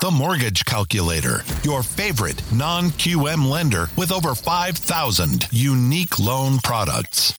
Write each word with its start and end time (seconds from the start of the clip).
The 0.00 0.10
Mortgage 0.10 0.64
Calculator, 0.64 1.42
your 1.62 1.82
favorite 1.82 2.42
non 2.52 2.90
QM 2.90 3.48
lender 3.48 3.88
with 3.96 4.12
over 4.12 4.34
5,000 4.34 5.48
unique 5.50 6.18
loan 6.18 6.58
products. 6.58 7.34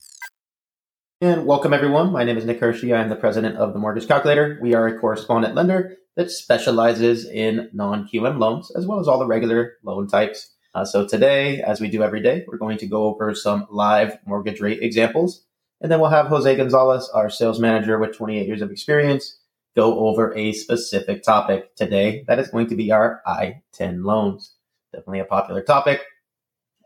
And 1.20 1.46
welcome, 1.46 1.72
everyone. 1.72 2.12
My 2.12 2.24
name 2.24 2.36
is 2.36 2.44
Nick 2.44 2.60
Hershey. 2.60 2.92
I 2.92 3.00
am 3.00 3.08
the 3.08 3.16
president 3.16 3.56
of 3.56 3.72
the 3.72 3.78
Mortgage 3.78 4.08
Calculator. 4.08 4.58
We 4.60 4.74
are 4.74 4.86
a 4.86 4.98
correspondent 4.98 5.54
lender 5.54 5.96
that 6.16 6.30
specializes 6.30 7.24
in 7.24 7.70
non 7.72 8.08
QM 8.08 8.38
loans 8.38 8.70
as 8.76 8.86
well 8.86 9.00
as 9.00 9.08
all 9.08 9.18
the 9.18 9.26
regular 9.26 9.74
loan 9.82 10.08
types. 10.08 10.50
Uh, 10.74 10.84
so, 10.84 11.06
today, 11.06 11.62
as 11.62 11.80
we 11.80 11.88
do 11.88 12.02
every 12.02 12.20
day, 12.20 12.44
we're 12.48 12.58
going 12.58 12.78
to 12.78 12.86
go 12.86 13.04
over 13.04 13.34
some 13.34 13.66
live 13.70 14.18
mortgage 14.26 14.60
rate 14.60 14.82
examples. 14.82 15.46
And 15.80 15.90
then 15.90 16.00
we'll 16.00 16.10
have 16.10 16.26
Jose 16.26 16.56
Gonzalez, 16.56 17.08
our 17.14 17.30
sales 17.30 17.60
manager 17.60 17.98
with 17.98 18.16
28 18.16 18.46
years 18.46 18.62
of 18.62 18.70
experience, 18.70 19.38
go 19.76 20.08
over 20.08 20.34
a 20.34 20.52
specific 20.52 21.22
topic 21.22 21.74
today. 21.76 22.24
That 22.26 22.38
is 22.38 22.48
going 22.48 22.68
to 22.68 22.76
be 22.76 22.90
our 22.90 23.20
I 23.26 23.62
10 23.74 24.02
loans. 24.02 24.54
Definitely 24.92 25.20
a 25.20 25.24
popular 25.26 25.62
topic 25.62 26.02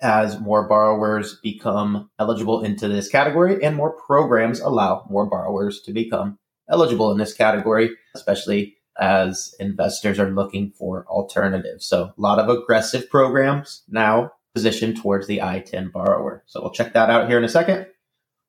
as 0.02 0.41
more 0.41 0.66
borrowers 0.66 1.38
become 1.42 2.10
eligible 2.18 2.62
into 2.62 2.88
this 2.88 3.09
category 3.09 3.62
and 3.62 3.77
more 3.77 3.92
programs 3.92 4.60
allow 4.60 5.06
more 5.10 5.27
borrowers 5.27 5.80
to 5.82 5.92
become 5.92 6.38
eligible 6.70 7.12
in 7.12 7.18
this 7.18 7.34
category, 7.34 7.91
especially 8.15 8.77
as 8.98 9.54
investors 9.60 10.18
are 10.18 10.30
looking 10.30 10.73
for 10.73 11.07
alternatives. 11.09 11.87
So 11.87 12.04
a 12.04 12.15
lot 12.16 12.38
of 12.38 12.48
aggressive 12.48 13.09
programs 13.09 13.82
now 13.88 14.32
positioned 14.54 14.96
towards 14.96 15.27
the 15.27 15.38
ITIN 15.38 15.93
borrower. 15.93 16.43
So 16.46 16.60
we'll 16.60 16.73
check 16.73 16.93
that 16.95 17.10
out 17.10 17.29
here 17.29 17.38
in 17.38 17.45
a 17.45 17.48
second. 17.48 17.87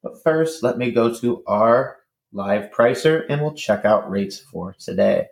But 0.01 0.21
first, 0.23 0.63
let 0.63 0.77
me 0.77 0.91
go 0.91 1.13
to 1.15 1.43
our 1.45 1.97
live 2.33 2.71
pricer 2.71 3.25
and 3.29 3.41
we'll 3.41 3.53
check 3.53 3.85
out 3.85 4.09
rates 4.09 4.39
for 4.39 4.73
today. 4.79 5.27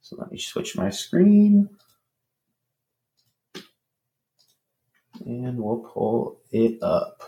So 0.00 0.16
let 0.16 0.30
me 0.30 0.38
switch 0.38 0.76
my 0.76 0.90
screen. 0.90 1.68
And 5.24 5.58
we'll 5.58 5.80
pull 5.92 6.40
it 6.50 6.82
up. 6.82 7.22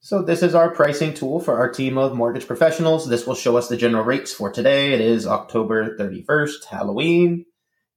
So 0.00 0.22
this 0.22 0.42
is 0.42 0.54
our 0.54 0.70
pricing 0.70 1.12
tool 1.12 1.38
for 1.38 1.58
our 1.58 1.70
team 1.70 1.98
of 1.98 2.14
mortgage 2.14 2.46
professionals. 2.46 3.06
This 3.06 3.26
will 3.26 3.34
show 3.34 3.58
us 3.58 3.68
the 3.68 3.76
general 3.76 4.04
rates 4.04 4.32
for 4.32 4.50
today. 4.50 4.94
It 4.94 5.02
is 5.02 5.26
October 5.26 5.98
31st, 5.98 6.64
Halloween. 6.64 7.44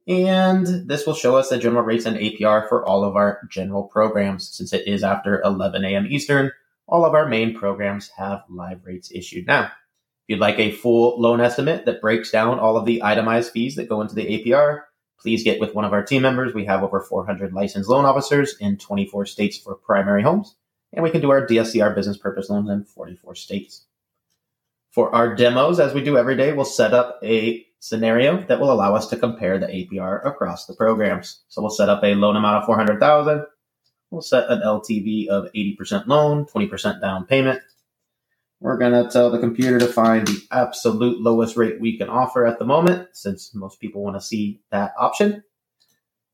And 0.07 0.67
this 0.89 1.07
will 1.07 1.13
show 1.13 1.37
us 1.37 1.47
the 1.49 1.57
general 1.57 1.83
rates 1.83 2.05
and 2.05 2.17
APR 2.17 2.67
for 2.67 2.85
all 2.85 3.05
of 3.05 3.15
our 3.15 3.39
general 3.49 3.83
programs. 3.83 4.49
Since 4.49 4.73
it 4.73 4.85
is 4.87 5.05
after 5.05 5.41
11 5.41 5.85
a.m. 5.85 6.05
Eastern, 6.09 6.51
all 6.91 7.05
of 7.05 7.15
our 7.15 7.27
main 7.27 7.55
programs 7.55 8.09
have 8.17 8.43
live 8.49 8.85
rates 8.85 9.11
issued 9.11 9.47
now. 9.47 9.63
If 9.63 9.71
you'd 10.27 10.39
like 10.39 10.59
a 10.59 10.71
full 10.71 11.19
loan 11.19 11.39
estimate 11.39 11.85
that 11.85 12.01
breaks 12.01 12.29
down 12.29 12.59
all 12.59 12.77
of 12.77 12.85
the 12.85 13.01
itemized 13.01 13.51
fees 13.51 13.75
that 13.75 13.89
go 13.89 14.01
into 14.01 14.13
the 14.13 14.25
APR, 14.25 14.81
please 15.19 15.43
get 15.43 15.59
with 15.59 15.73
one 15.73 15.85
of 15.85 15.93
our 15.93 16.03
team 16.03 16.21
members. 16.21 16.53
We 16.53 16.65
have 16.65 16.83
over 16.83 16.99
400 16.99 17.53
licensed 17.53 17.89
loan 17.89 18.05
officers 18.05 18.55
in 18.59 18.77
24 18.77 19.25
states 19.25 19.57
for 19.57 19.75
primary 19.75 20.21
homes, 20.21 20.55
and 20.91 21.01
we 21.01 21.09
can 21.09 21.21
do 21.21 21.31
our 21.31 21.47
DSCR 21.47 21.95
business 21.95 22.17
purpose 22.17 22.49
loans 22.49 22.69
in 22.69 22.83
44 22.83 23.35
states. 23.35 23.85
For 24.91 25.15
our 25.15 25.33
demos, 25.33 25.79
as 25.79 25.93
we 25.93 26.03
do 26.03 26.17
every 26.17 26.35
day, 26.35 26.51
we'll 26.51 26.65
set 26.65 26.93
up 26.93 27.19
a 27.23 27.65
scenario 27.79 28.45
that 28.47 28.59
will 28.59 28.71
allow 28.71 28.95
us 28.95 29.07
to 29.07 29.15
compare 29.15 29.57
the 29.57 29.67
APR 29.67 30.25
across 30.25 30.65
the 30.65 30.75
programs. 30.75 31.41
So 31.47 31.61
we'll 31.61 31.71
set 31.71 31.87
up 31.87 32.03
a 32.03 32.15
loan 32.15 32.35
amount 32.35 32.57
of 32.57 32.65
400,000. 32.65 33.45
We'll 34.11 34.21
set 34.21 34.49
an 34.49 34.59
LTV 34.59 35.29
of 35.29 35.47
80% 35.55 36.07
loan, 36.07 36.45
20% 36.45 37.01
down 37.01 37.25
payment. 37.25 37.61
We're 38.59 38.77
going 38.77 38.91
to 38.91 39.09
tell 39.09 39.31
the 39.31 39.39
computer 39.39 39.79
to 39.79 39.87
find 39.87 40.27
the 40.27 40.41
absolute 40.51 41.19
lowest 41.19 41.57
rate 41.57 41.81
we 41.81 41.97
can 41.97 42.09
offer 42.09 42.45
at 42.45 42.59
the 42.59 42.65
moment, 42.65 43.07
since 43.13 43.55
most 43.55 43.79
people 43.79 44.03
want 44.03 44.17
to 44.17 44.21
see 44.21 44.61
that 44.69 44.93
option. 44.99 45.43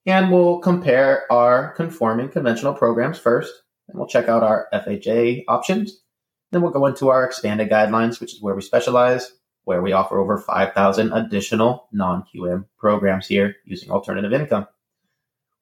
And 0.05 0.31
we'll 0.31 0.59
compare 0.59 1.31
our 1.31 1.71
conforming 1.73 2.29
conventional 2.29 2.73
programs 2.73 3.19
first, 3.19 3.53
and 3.87 3.97
we'll 3.97 4.07
check 4.07 4.27
out 4.27 4.43
our 4.43 4.67
FHA 4.73 5.45
options. 5.47 6.01
Then 6.51 6.61
we'll 6.61 6.71
go 6.71 6.87
into 6.87 7.09
our 7.09 7.23
expanded 7.23 7.69
guidelines, 7.69 8.19
which 8.19 8.33
is 8.33 8.41
where 8.41 8.55
we 8.55 8.61
specialize 8.61 9.31
where 9.67 9.81
we 9.81 9.91
offer 9.91 10.17
over 10.17 10.37
5,000 10.37 11.11
additional 11.11 11.89
non 11.91 12.23
QM 12.33 12.65
programs 12.77 13.27
here 13.27 13.57
using 13.65 13.91
alternative 13.91 14.31
income. 14.31 14.65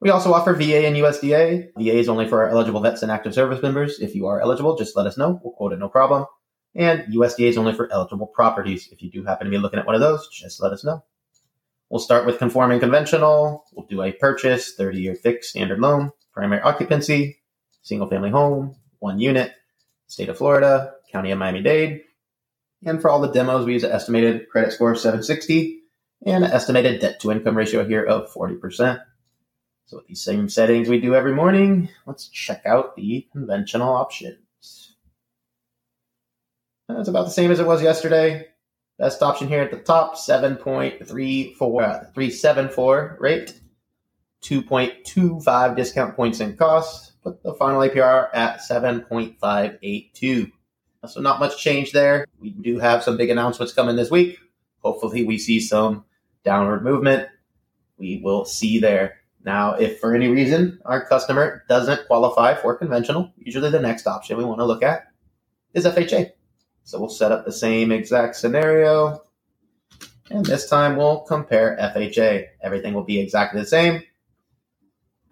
We 0.00 0.10
also 0.10 0.32
offer 0.32 0.52
VA 0.52 0.86
and 0.86 0.96
USDA. 0.96 1.70
VA 1.76 1.98
is 1.98 2.08
only 2.08 2.28
for 2.28 2.48
eligible 2.48 2.80
vets 2.80 3.02
and 3.02 3.10
active 3.10 3.34
service 3.34 3.62
members. 3.62 3.98
If 3.98 4.14
you 4.14 4.26
are 4.26 4.40
eligible, 4.40 4.76
just 4.76 4.96
let 4.96 5.06
us 5.06 5.16
know. 5.16 5.40
We'll 5.42 5.54
quote 5.54 5.72
it 5.72 5.78
no 5.78 5.88
problem. 5.88 6.26
And 6.74 7.04
USDA 7.14 7.48
is 7.48 7.56
only 7.56 7.72
for 7.72 7.90
eligible 7.90 8.26
properties. 8.26 8.88
If 8.92 9.02
you 9.02 9.10
do 9.10 9.24
happen 9.24 9.46
to 9.46 9.50
be 9.50 9.58
looking 9.58 9.78
at 9.78 9.86
one 9.86 9.94
of 9.94 10.02
those, 10.02 10.28
just 10.28 10.62
let 10.62 10.72
us 10.72 10.84
know. 10.84 11.02
We'll 11.88 12.00
start 12.00 12.26
with 12.26 12.38
conforming 12.38 12.80
conventional. 12.80 13.64
We'll 13.72 13.86
do 13.86 14.02
a 14.02 14.12
purchase, 14.12 14.74
30 14.74 15.00
year 15.00 15.14
fixed 15.14 15.50
standard 15.50 15.80
loan, 15.80 16.10
primary 16.32 16.60
occupancy, 16.60 17.38
single 17.82 18.08
family 18.08 18.30
home, 18.30 18.76
one 18.98 19.18
unit, 19.18 19.52
state 20.08 20.28
of 20.28 20.36
Florida, 20.36 20.92
county 21.10 21.30
of 21.30 21.38
Miami 21.38 21.62
Dade, 21.62 22.02
and 22.84 23.00
for 23.00 23.10
all 23.10 23.20
the 23.20 23.32
demos, 23.32 23.64
we 23.64 23.72
use 23.72 23.84
an 23.84 23.92
estimated 23.92 24.48
credit 24.48 24.72
score 24.72 24.92
of 24.92 24.98
760 24.98 25.80
and 26.24 26.44
an 26.44 26.50
estimated 26.50 27.00
debt 27.00 27.20
to 27.20 27.30
income 27.30 27.56
ratio 27.56 27.86
here 27.86 28.04
of 28.04 28.32
40%. 28.32 29.00
So 29.86 29.98
with 29.98 30.08
these 30.08 30.22
same 30.22 30.48
settings 30.48 30.88
we 30.88 31.00
do 31.00 31.14
every 31.14 31.32
morning, 31.32 31.88
let's 32.06 32.26
check 32.28 32.66
out 32.66 32.96
the 32.96 33.26
conventional 33.30 33.94
options. 33.94 34.96
That's 36.88 37.08
about 37.08 37.24
the 37.24 37.30
same 37.30 37.52
as 37.52 37.60
it 37.60 37.66
was 37.66 37.82
yesterday. 37.82 38.48
Best 38.98 39.22
option 39.22 39.46
here 39.46 39.62
at 39.62 39.70
the 39.70 39.78
top, 39.78 40.16
7.34, 40.16 41.60
uh, 41.82 43.16
rate, 43.20 43.60
2.25 44.42 45.76
discount 45.76 46.16
points 46.16 46.40
and 46.40 46.58
costs, 46.58 47.12
put 47.22 47.40
the 47.44 47.54
final 47.54 47.80
APR 47.80 48.28
at 48.34 48.60
7.582. 48.60 50.50
So 51.06 51.20
not 51.20 51.38
much 51.38 51.58
change 51.58 51.92
there. 51.92 52.26
We 52.40 52.50
do 52.50 52.80
have 52.80 53.04
some 53.04 53.16
big 53.16 53.30
announcements 53.30 53.72
coming 53.72 53.94
this 53.94 54.10
week. 54.10 54.38
Hopefully 54.80 55.22
we 55.24 55.38
see 55.38 55.60
some 55.60 56.04
downward 56.44 56.82
movement. 56.82 57.28
We 57.98 58.20
will 58.24 58.44
see 58.44 58.80
there. 58.80 59.20
Now, 59.46 59.74
if 59.74 60.00
for 60.00 60.12
any 60.12 60.26
reason 60.26 60.80
our 60.84 61.06
customer 61.06 61.62
doesn't 61.68 62.08
qualify 62.08 62.54
for 62.56 62.74
conventional, 62.74 63.32
usually 63.36 63.70
the 63.70 63.78
next 63.78 64.08
option 64.08 64.36
we 64.36 64.44
want 64.44 64.58
to 64.58 64.66
look 64.66 64.82
at 64.82 65.06
is 65.72 65.86
FHA. 65.86 66.32
So 66.82 66.98
we'll 66.98 67.08
set 67.08 67.30
up 67.30 67.44
the 67.44 67.52
same 67.52 67.92
exact 67.92 68.34
scenario. 68.34 69.22
And 70.30 70.44
this 70.44 70.68
time 70.68 70.96
we'll 70.96 71.20
compare 71.20 71.78
FHA. 71.80 72.46
Everything 72.60 72.92
will 72.92 73.04
be 73.04 73.20
exactly 73.20 73.60
the 73.60 73.66
same. 73.68 74.02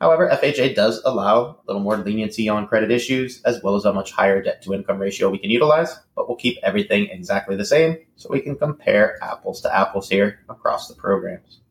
However, 0.00 0.30
FHA 0.30 0.76
does 0.76 1.02
allow 1.04 1.40
a 1.46 1.56
little 1.66 1.82
more 1.82 1.96
leniency 1.96 2.48
on 2.48 2.68
credit 2.68 2.92
issues 2.92 3.42
as 3.44 3.60
well 3.64 3.74
as 3.74 3.84
a 3.84 3.92
much 3.92 4.12
higher 4.12 4.40
debt 4.40 4.62
to 4.62 4.74
income 4.74 5.00
ratio 5.00 5.28
we 5.28 5.38
can 5.38 5.50
utilize, 5.50 5.98
but 6.14 6.28
we'll 6.28 6.36
keep 6.36 6.58
everything 6.62 7.08
exactly 7.10 7.56
the 7.56 7.64
same 7.64 7.96
so 8.14 8.28
we 8.30 8.40
can 8.40 8.54
compare 8.54 9.18
apples 9.24 9.60
to 9.62 9.76
apples 9.76 10.08
here 10.08 10.40
across 10.48 10.86
the 10.86 10.94
programs. 10.94 11.63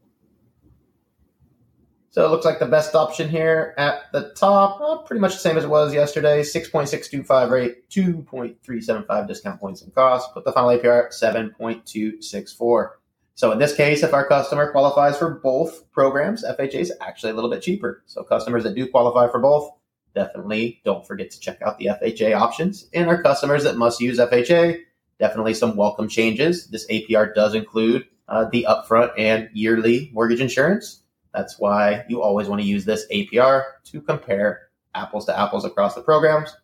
So 2.14 2.24
it 2.24 2.30
looks 2.30 2.46
like 2.46 2.60
the 2.60 2.68
best 2.68 2.94
option 2.94 3.28
here 3.28 3.74
at 3.76 4.12
the 4.12 4.34
top, 4.36 4.80
uh, 4.80 4.98
pretty 5.00 5.20
much 5.20 5.34
the 5.34 5.40
same 5.40 5.58
as 5.58 5.64
it 5.64 5.70
was 5.70 5.96
yesterday 5.96 6.42
6.625 6.42 7.50
rate, 7.50 7.90
2.375 7.90 9.28
discount 9.28 9.60
points 9.60 9.82
and 9.82 9.96
cost, 9.96 10.32
put 10.32 10.46
the 10.46 10.52
final 10.52 10.70
APR 10.70 11.06
at 11.06 11.12
7.264. 11.12 12.90
So 13.34 13.52
in 13.52 13.58
this 13.58 13.76
case, 13.76 14.04
if 14.04 14.14
our 14.14 14.28
customer 14.28 14.72
qualifies 14.72 15.18
for 15.18 15.40
both 15.40 15.90
programs, 15.92 16.46
FHA 16.46 16.76
is 16.76 16.94
actually 17.02 17.32
a 17.32 17.34
little 17.34 17.50
bit 17.50 17.64
cheaper. 17.64 18.04
So 18.06 18.22
customers 18.22 18.64
that 18.66 18.76
do 18.76 18.88
qualify 18.88 19.32
for 19.32 19.40
both, 19.40 19.72
definitely 20.14 20.82
don't 20.86 21.08
forget 21.08 21.32
to 21.32 21.40
check 21.40 21.64
out 21.64 21.80
the 21.80 21.88
FHA 21.88 22.40
options. 22.40 22.88
And 22.94 23.10
our 23.10 23.24
customers 23.24 23.64
that 23.64 23.76
must 23.76 24.00
use 24.00 24.20
FHA, 24.20 24.82
definitely 25.18 25.56
some 25.56 25.76
welcome 25.76 26.08
changes. 26.08 26.68
This 26.68 26.86
APR 26.92 27.34
does 27.34 27.56
include 27.56 28.06
uh, 28.28 28.46
the 28.52 28.68
upfront 28.70 29.14
and 29.18 29.50
yearly 29.52 30.12
mortgage 30.14 30.42
insurance. 30.42 31.03
That's 31.34 31.58
why 31.60 32.06
you 32.08 32.22
always 32.22 32.48
want 32.48 32.62
to 32.62 32.68
use 32.68 32.86
this 32.86 33.08
APR 33.12 33.64
to 33.86 34.02
compare 34.02 34.70
apples 34.96 35.26
to 35.26 35.40
apples 35.40 35.66
across 35.66 35.96
the 35.96 36.02
programs. 36.02 36.56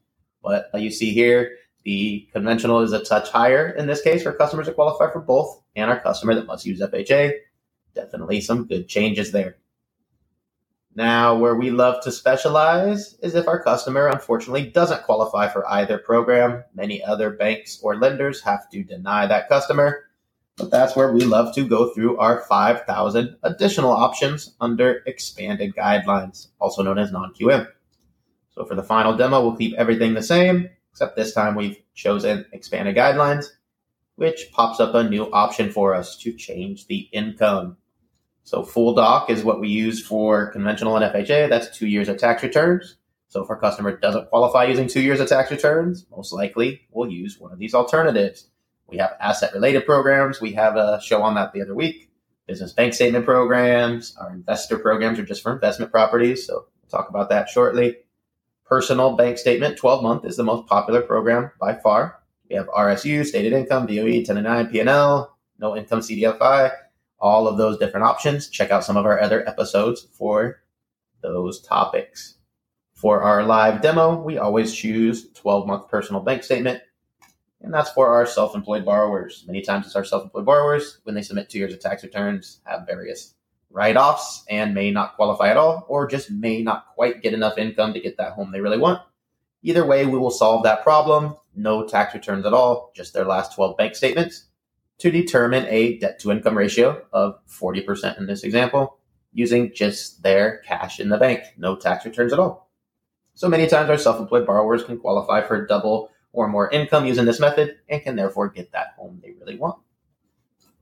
But 0.44 0.70
you 0.76 0.92
see 0.92 1.12
here, 1.12 1.52
the 1.84 2.28
conventional 2.32 2.82
is 2.82 2.92
a 2.92 3.04
touch 3.04 3.30
higher 3.30 3.70
in 3.70 3.88
this 3.88 4.02
case 4.02 4.24
for 4.24 4.34
customers 4.34 4.68
that 4.68 4.76
qualify 4.76 5.12
for 5.12 5.22
both 5.22 5.62
and 5.76 5.90
our 5.90 6.00
customer 6.00 6.36
that 6.36 6.46
must 6.46 6.66
use 6.66 6.82
FHA. 6.82 7.34
Definitely 7.96 8.42
some 8.42 8.68
good 8.68 8.88
changes 8.88 9.32
there. 9.32 9.58
Now, 10.96 11.36
where 11.36 11.56
we 11.56 11.72
love 11.72 12.04
to 12.04 12.12
specialize 12.12 13.14
is 13.22 13.36
if 13.36 13.48
our 13.48 13.62
customer 13.62 14.08
unfortunately 14.08 14.70
doesn't 14.70 15.04
qualify 15.04 15.48
for 15.48 15.68
either 15.70 15.98
program. 15.98 16.64
Many 16.74 17.02
other 17.04 17.32
banks 17.32 17.80
or 17.82 17.96
lenders 17.96 18.42
have 18.42 18.70
to 18.72 18.84
deny 18.84 19.26
that 19.26 19.48
customer, 19.48 20.09
but 20.60 20.70
that's 20.70 20.96
where 20.96 21.12
we 21.14 21.22
love 21.22 21.56
to 21.56 21.68
go 21.68 21.90
through 21.94 22.18
our 22.18 22.42
5,000 22.42 23.38
additional 23.44 23.92
options 23.92 24.56
under 24.62 25.02
expanded 25.08 25.74
guidelines, 25.76 26.50
also 26.60 26.84
known 26.84 27.00
as 27.00 27.12
non 27.12 27.34
QM. 27.34 27.68
So 28.52 28.66
for 28.66 28.76
the 28.76 28.84
final 28.84 29.16
demo, 29.18 29.42
we'll 29.42 29.56
keep 29.56 29.74
everything 29.76 30.14
the 30.14 30.22
same 30.24 30.70
except 30.92 31.16
this 31.16 31.34
time 31.34 31.56
we've 31.56 31.82
chosen 31.94 32.46
expanded 32.52 32.96
guidelines. 32.96 33.46
which 34.16 34.52
pops 34.52 34.82
up 34.82 34.94
a 34.94 35.04
new 35.10 35.32
option 35.32 35.72
for 35.72 35.96
us 35.96 36.18
to 36.18 36.34
change 36.34 36.88
the 36.88 37.08
income. 37.14 37.78
So 38.44 38.64
full 38.64 38.94
doc 38.94 39.30
is 39.30 39.46
what 39.46 39.62
we 39.62 39.70
use 39.70 40.06
for 40.06 40.52
conventional 40.52 40.98
and 40.98 41.06
FHA. 41.06 41.48
That's 41.48 41.78
two 41.78 41.88
years 41.88 42.10
of 42.10 42.18
tax 42.18 42.44
returns. 42.44 42.98
So 43.30 43.42
if 43.44 43.50
our 43.50 43.58
customer 43.58 43.96
doesn't 43.96 44.30
qualify 44.30 44.66
using 44.66 44.90
two 44.90 45.02
years 45.02 45.22
of 45.22 45.30
tax 45.30 45.52
returns, 45.52 46.06
most 46.12 46.34
likely 46.34 46.82
we'll 46.92 47.10
use 47.10 47.40
one 47.40 47.54
of 47.54 47.60
these 47.60 47.74
alternatives. 47.74 48.50
We 48.90 48.98
have 48.98 49.16
asset 49.20 49.54
related 49.54 49.86
programs. 49.86 50.42
We 50.42 50.54
have 50.54 50.76
a 50.76 51.00
show 51.02 51.22
on 51.22 51.36
that 51.36 51.54
the 51.54 51.62
other 51.62 51.76
week. 51.76 52.10
Business 52.48 52.74
bank 52.74 52.94
statement 52.94 53.26
programs. 53.26 54.16
Our 54.18 54.32
investor 54.32 54.80
programs 54.80 55.20
are 55.20 55.26
just 55.26 55.44
for 55.44 55.54
investment 55.54 55.92
properties. 55.92 56.48
So 56.48 56.66
we'll 56.82 56.90
talk 56.90 57.10
about 57.10 57.30
that 57.30 57.50
shortly. 57.50 57.98
Personal 58.66 59.16
bank 59.16 59.38
statement, 59.38 59.78
12 59.78 60.04
month 60.04 60.26
is 60.26 60.38
the 60.38 60.44
most 60.44 60.68
popular 60.68 61.02
program 61.02 61.52
by 61.60 61.76
far. 61.76 62.20
We 62.50 62.56
have 62.56 62.68
RSU, 62.68 63.26
stated 63.26 63.54
income, 63.54 63.86
DOE, 63.86 64.24
1099, 64.26 64.68
PNL, 64.68 65.30
no 65.60 65.78
income 65.78 66.00
CDFI, 66.00 66.72
all 67.20 67.48
of 67.48 67.58
those 67.58 67.78
different 67.78 68.06
options. 68.06 68.50
Check 68.50 68.72
out 68.72 68.84
some 68.84 68.98
of 68.98 69.06
our 69.06 69.20
other 69.20 69.48
episodes 69.48 70.08
for 70.14 70.62
those 71.22 71.62
topics. 71.62 72.36
For 72.94 73.22
our 73.22 73.44
live 73.44 73.82
demo, 73.82 74.22
we 74.22 74.38
always 74.38 74.74
choose 74.74 75.32
12 75.34 75.68
month 75.68 75.88
personal 75.88 76.22
bank 76.22 76.44
statement, 76.44 76.82
and 77.62 77.74
that's 77.74 77.92
for 77.92 78.08
our 78.08 78.26
self 78.26 78.56
employed 78.56 78.86
borrowers. 78.86 79.44
Many 79.48 79.62
times 79.62 79.86
it's 79.86 79.96
our 79.96 80.06
self 80.06 80.24
employed 80.24 80.46
borrowers 80.46 81.00
when 81.04 81.16
they 81.16 81.22
submit 81.22 81.50
two 81.50 81.60
years 81.60 81.74
of 81.74 81.80
tax 81.80 82.04
returns, 82.04 82.62
have 82.66 82.86
various 82.88 83.36
write 83.72 83.98
offs, 83.98 84.44
and 84.50 84.74
may 84.74 84.92
not 84.92 85.16
qualify 85.16 85.50
at 85.50 85.58
all, 85.58 85.86
or 85.88 86.08
just 86.08 86.32
may 86.32 86.62
not 86.62 86.88
quite 86.96 87.22
get 87.22 87.34
enough 87.34 87.58
income 87.58 87.94
to 87.94 88.00
get 88.00 88.18
that 88.18 88.34
home 88.34 88.52
they 88.52 88.62
really 88.62 88.78
want. 88.78 89.02
Either 89.62 89.86
way, 89.86 90.06
we 90.06 90.18
will 90.18 90.32
solve 90.32 90.64
that 90.64 90.84
problem. 90.84 91.36
No 91.56 91.86
tax 91.86 92.14
returns 92.14 92.46
at 92.46 92.54
all, 92.54 92.92
just 92.96 93.14
their 93.14 93.26
last 93.26 93.54
12 93.56 93.78
bank 93.78 93.96
statements 93.96 94.46
to 95.00 95.12
determine 95.12 95.66
a 95.68 95.98
debt 95.98 96.20
to 96.20 96.32
income 96.32 96.58
ratio 96.58 97.02
of 97.12 97.40
40% 97.48 98.18
in 98.18 98.28
this 98.28 98.44
example 98.44 98.98
using 99.32 99.72
just 99.74 100.24
their 100.24 100.58
cash 100.60 101.00
in 101.00 101.10
the 101.10 101.18
bank, 101.18 101.42
no 101.58 101.76
tax 101.76 102.06
returns 102.06 102.34
at 102.34 102.40
all. 102.40 102.70
So 103.34 103.48
many 103.48 103.68
times 103.68 103.90
our 103.90 103.98
self 103.98 104.20
employed 104.20 104.46
borrowers 104.46 104.84
can 104.84 105.00
qualify 105.00 105.42
for 105.42 105.66
double 105.66 106.10
or 106.32 106.48
more 106.48 106.70
income 106.70 107.06
using 107.06 107.26
this 107.26 107.40
method 107.40 107.78
and 107.90 108.02
can 108.02 108.16
therefore 108.16 108.50
get 108.50 108.72
that 108.72 108.94
home 108.98 109.20
they 109.24 109.32
really 109.40 109.58
want. 109.58 109.78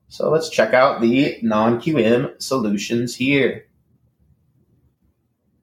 So 0.09 0.29
let's 0.29 0.49
check 0.49 0.73
out 0.73 1.01
the 1.01 1.37
non 1.41 1.81
QM 1.81 2.41
solutions 2.41 3.15
here. 3.15 3.65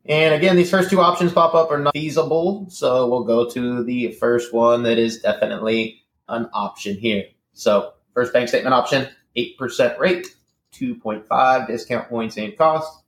And 0.06 0.34
again, 0.34 0.56
these 0.56 0.70
first 0.70 0.90
two 0.90 1.00
options 1.00 1.32
pop 1.32 1.54
up 1.54 1.70
are 1.70 1.78
not 1.78 1.94
feasible. 1.94 2.66
So 2.68 3.08
we'll 3.08 3.24
go 3.24 3.48
to 3.50 3.82
the 3.84 4.12
first 4.12 4.52
one 4.52 4.82
that 4.82 4.98
is 4.98 5.20
definitely 5.20 6.02
an 6.28 6.48
option 6.52 6.96
here. 6.96 7.24
So 7.54 7.94
first 8.12 8.32
bank 8.32 8.48
statement 8.48 8.74
option, 8.74 9.08
8% 9.36 9.98
rate, 9.98 10.26
2.5 10.72 11.66
discount 11.66 12.08
points 12.08 12.36
and 12.36 12.56
cost. 12.56 13.02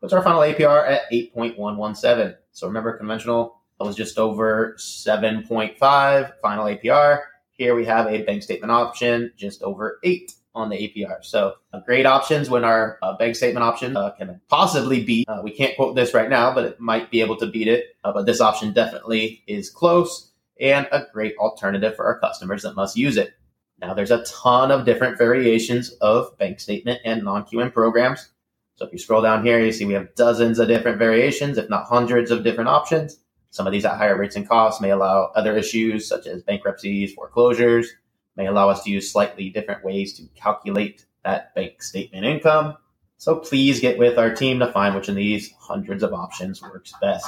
Puts 0.00 0.12
our 0.12 0.22
final 0.22 0.40
APR 0.40 0.88
at 0.88 1.02
8.117. 1.12 2.36
So 2.52 2.66
remember, 2.66 2.96
conventional 2.96 3.57
was 3.84 3.96
just 3.96 4.18
over 4.18 4.74
7.5 4.78 6.32
final 6.42 6.64
APR. 6.64 7.20
Here 7.52 7.74
we 7.74 7.84
have 7.84 8.06
a 8.06 8.22
bank 8.22 8.42
statement 8.42 8.70
option 8.70 9.32
just 9.36 9.62
over 9.62 9.98
8 10.04 10.32
on 10.54 10.68
the 10.68 10.76
APR. 10.76 11.24
So 11.24 11.54
uh, 11.72 11.80
great 11.80 12.06
options 12.06 12.50
when 12.50 12.64
our 12.64 12.98
uh, 13.02 13.16
bank 13.16 13.36
statement 13.36 13.64
option 13.64 13.96
uh, 13.96 14.10
can 14.10 14.40
possibly 14.48 15.04
beat. 15.04 15.28
Uh, 15.28 15.40
we 15.42 15.52
can't 15.52 15.76
quote 15.76 15.94
this 15.94 16.14
right 16.14 16.28
now, 16.28 16.54
but 16.54 16.64
it 16.64 16.80
might 16.80 17.10
be 17.10 17.20
able 17.20 17.36
to 17.36 17.46
beat 17.46 17.68
it. 17.68 17.96
Uh, 18.04 18.12
but 18.12 18.26
this 18.26 18.40
option 18.40 18.72
definitely 18.72 19.42
is 19.46 19.70
close 19.70 20.32
and 20.60 20.88
a 20.90 21.06
great 21.12 21.36
alternative 21.38 21.94
for 21.94 22.04
our 22.04 22.18
customers 22.18 22.62
that 22.62 22.74
must 22.74 22.96
use 22.96 23.16
it. 23.16 23.34
Now 23.80 23.94
there's 23.94 24.10
a 24.10 24.24
ton 24.24 24.72
of 24.72 24.84
different 24.84 25.16
variations 25.16 25.90
of 26.00 26.36
bank 26.38 26.58
statement 26.58 27.00
and 27.04 27.22
non-QM 27.22 27.72
programs. 27.72 28.28
So 28.74 28.86
if 28.86 28.92
you 28.92 28.98
scroll 28.98 29.22
down 29.22 29.44
here, 29.44 29.60
you 29.60 29.72
see 29.72 29.84
we 29.84 29.94
have 29.94 30.14
dozens 30.14 30.58
of 30.58 30.68
different 30.68 30.98
variations, 30.98 31.58
if 31.58 31.68
not 31.68 31.86
hundreds 31.86 32.30
of 32.30 32.44
different 32.44 32.68
options. 32.68 33.18
Some 33.50 33.66
of 33.66 33.72
these 33.72 33.84
at 33.84 33.96
higher 33.96 34.16
rates 34.16 34.36
and 34.36 34.48
costs 34.48 34.80
may 34.80 34.90
allow 34.90 35.32
other 35.34 35.56
issues 35.56 36.06
such 36.06 36.26
as 36.26 36.42
bankruptcies, 36.42 37.14
foreclosures, 37.14 37.88
may 38.36 38.46
allow 38.46 38.68
us 38.68 38.84
to 38.84 38.90
use 38.90 39.10
slightly 39.10 39.50
different 39.50 39.84
ways 39.84 40.12
to 40.14 40.26
calculate 40.34 41.06
that 41.24 41.54
bank 41.54 41.82
statement 41.82 42.24
income. 42.24 42.76
So 43.16 43.36
please 43.36 43.80
get 43.80 43.98
with 43.98 44.16
our 44.16 44.32
team 44.32 44.60
to 44.60 44.70
find 44.72 44.94
which 44.94 45.08
of 45.08 45.16
these 45.16 45.52
hundreds 45.58 46.02
of 46.02 46.12
options 46.12 46.62
works 46.62 46.92
best. 47.00 47.26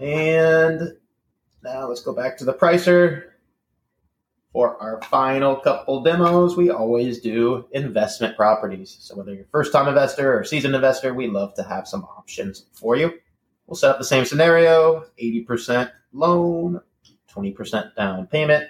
And 0.00 0.94
now 1.62 1.88
let's 1.88 2.02
go 2.02 2.12
back 2.12 2.36
to 2.38 2.44
the 2.44 2.52
pricer. 2.52 3.30
For 4.52 4.80
our 4.82 5.02
final 5.02 5.56
couple 5.56 6.02
demos, 6.02 6.56
we 6.56 6.70
always 6.70 7.20
do 7.20 7.68
investment 7.72 8.36
properties. 8.36 8.96
So 9.00 9.14
whether 9.14 9.34
you're 9.34 9.44
a 9.44 9.48
first 9.48 9.70
time 9.70 9.86
investor 9.86 10.36
or 10.36 10.44
seasoned 10.44 10.74
investor, 10.74 11.12
we 11.12 11.28
love 11.28 11.54
to 11.54 11.62
have 11.62 11.86
some 11.86 12.04
options 12.04 12.66
for 12.72 12.96
you. 12.96 13.12
We'll 13.66 13.76
set 13.76 13.90
up 13.90 13.98
the 13.98 14.04
same 14.04 14.24
scenario 14.24 15.06
80% 15.20 15.90
loan, 16.12 16.80
20% 17.34 17.94
down 17.94 18.26
payment. 18.26 18.68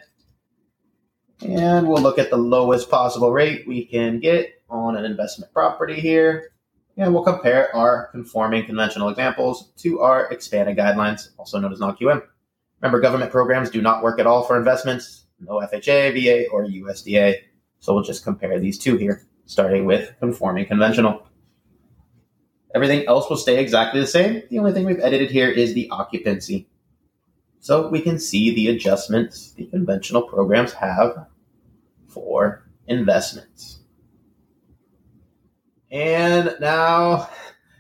And 1.42 1.86
we'll 1.86 2.02
look 2.02 2.18
at 2.18 2.30
the 2.30 2.36
lowest 2.36 2.90
possible 2.90 3.30
rate 3.30 3.66
we 3.68 3.84
can 3.84 4.20
get 4.20 4.62
on 4.70 4.96
an 4.96 5.04
investment 5.04 5.52
property 5.52 6.00
here. 6.00 6.52
And 6.96 7.12
we'll 7.12 7.24
compare 7.24 7.74
our 7.76 8.08
conforming 8.10 8.64
conventional 8.64 9.10
examples 9.10 9.72
to 9.78 10.00
our 10.00 10.30
expanded 10.30 10.78
guidelines, 10.78 11.28
also 11.36 11.58
known 11.58 11.72
as 11.72 11.80
non 11.80 11.94
QM. 11.94 12.22
Remember, 12.80 13.00
government 13.00 13.30
programs 13.30 13.68
do 13.68 13.82
not 13.82 14.02
work 14.02 14.18
at 14.18 14.26
all 14.26 14.44
for 14.44 14.56
investments 14.56 15.26
no 15.40 15.60
FHA, 15.60 16.12
VA, 16.14 16.48
or 16.50 16.66
USDA. 16.66 17.36
So 17.78 17.94
we'll 17.94 18.04
just 18.04 18.24
compare 18.24 18.58
these 18.58 18.78
two 18.78 18.96
here, 18.96 19.26
starting 19.46 19.84
with 19.84 20.12
conforming 20.18 20.66
conventional. 20.66 21.25
Everything 22.76 23.08
else 23.08 23.30
will 23.30 23.38
stay 23.38 23.58
exactly 23.58 24.02
the 24.02 24.06
same. 24.06 24.42
The 24.50 24.58
only 24.58 24.70
thing 24.70 24.84
we've 24.84 25.00
edited 25.00 25.30
here 25.30 25.48
is 25.48 25.72
the 25.72 25.88
occupancy. 25.88 26.68
So 27.58 27.88
we 27.88 28.02
can 28.02 28.18
see 28.18 28.54
the 28.54 28.68
adjustments 28.68 29.52
the 29.52 29.64
conventional 29.64 30.20
programs 30.20 30.74
have 30.74 31.26
for 32.06 32.68
investments. 32.86 33.80
And 35.90 36.54
now, 36.60 37.30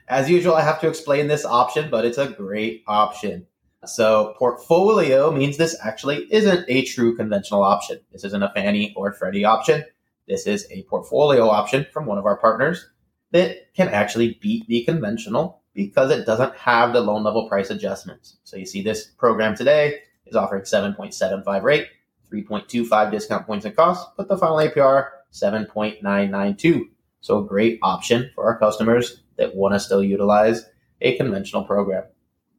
as 0.08 0.30
usual, 0.30 0.54
I 0.54 0.62
have 0.62 0.80
to 0.80 0.88
explain 0.88 1.26
this 1.26 1.44
option, 1.44 1.90
but 1.90 2.06
it's 2.06 2.16
a 2.16 2.30
great 2.30 2.82
option. 2.86 3.46
So 3.84 4.34
portfolio 4.38 5.30
means 5.30 5.58
this 5.58 5.76
actually 5.84 6.26
isn't 6.30 6.64
a 6.68 6.86
true 6.86 7.14
conventional 7.14 7.62
option. 7.62 8.00
This 8.12 8.24
isn't 8.24 8.42
a 8.42 8.50
Fannie 8.54 8.94
or 8.96 9.12
Freddie 9.12 9.44
option. 9.44 9.84
This 10.26 10.46
is 10.46 10.66
a 10.70 10.84
portfolio 10.84 11.50
option 11.50 11.84
from 11.92 12.06
one 12.06 12.16
of 12.16 12.24
our 12.24 12.38
partners 12.38 12.88
that 13.32 13.74
can 13.74 13.88
actually 13.88 14.38
beat 14.40 14.66
the 14.66 14.84
conventional 14.84 15.62
because 15.74 16.10
it 16.10 16.26
doesn't 16.26 16.56
have 16.56 16.92
the 16.92 17.00
loan 17.00 17.22
level 17.22 17.48
price 17.48 17.70
adjustments. 17.70 18.38
So 18.44 18.56
you 18.56 18.66
see 18.66 18.82
this 18.82 19.06
program 19.06 19.54
today 19.54 20.00
is 20.26 20.36
offering 20.36 20.62
7.75 20.62 21.62
rate, 21.62 21.88
3.25 22.32 23.10
discount 23.10 23.46
points 23.46 23.66
and 23.66 23.76
costs, 23.76 24.10
but 24.16 24.28
the 24.28 24.38
final 24.38 24.56
APR 24.56 25.08
7.992. 25.32 26.82
So 27.20 27.38
a 27.38 27.46
great 27.46 27.78
option 27.82 28.30
for 28.34 28.44
our 28.44 28.58
customers 28.58 29.22
that 29.36 29.54
want 29.54 29.74
to 29.74 29.80
still 29.80 30.02
utilize 30.02 30.66
a 31.00 31.16
conventional 31.16 31.64
program. 31.64 32.04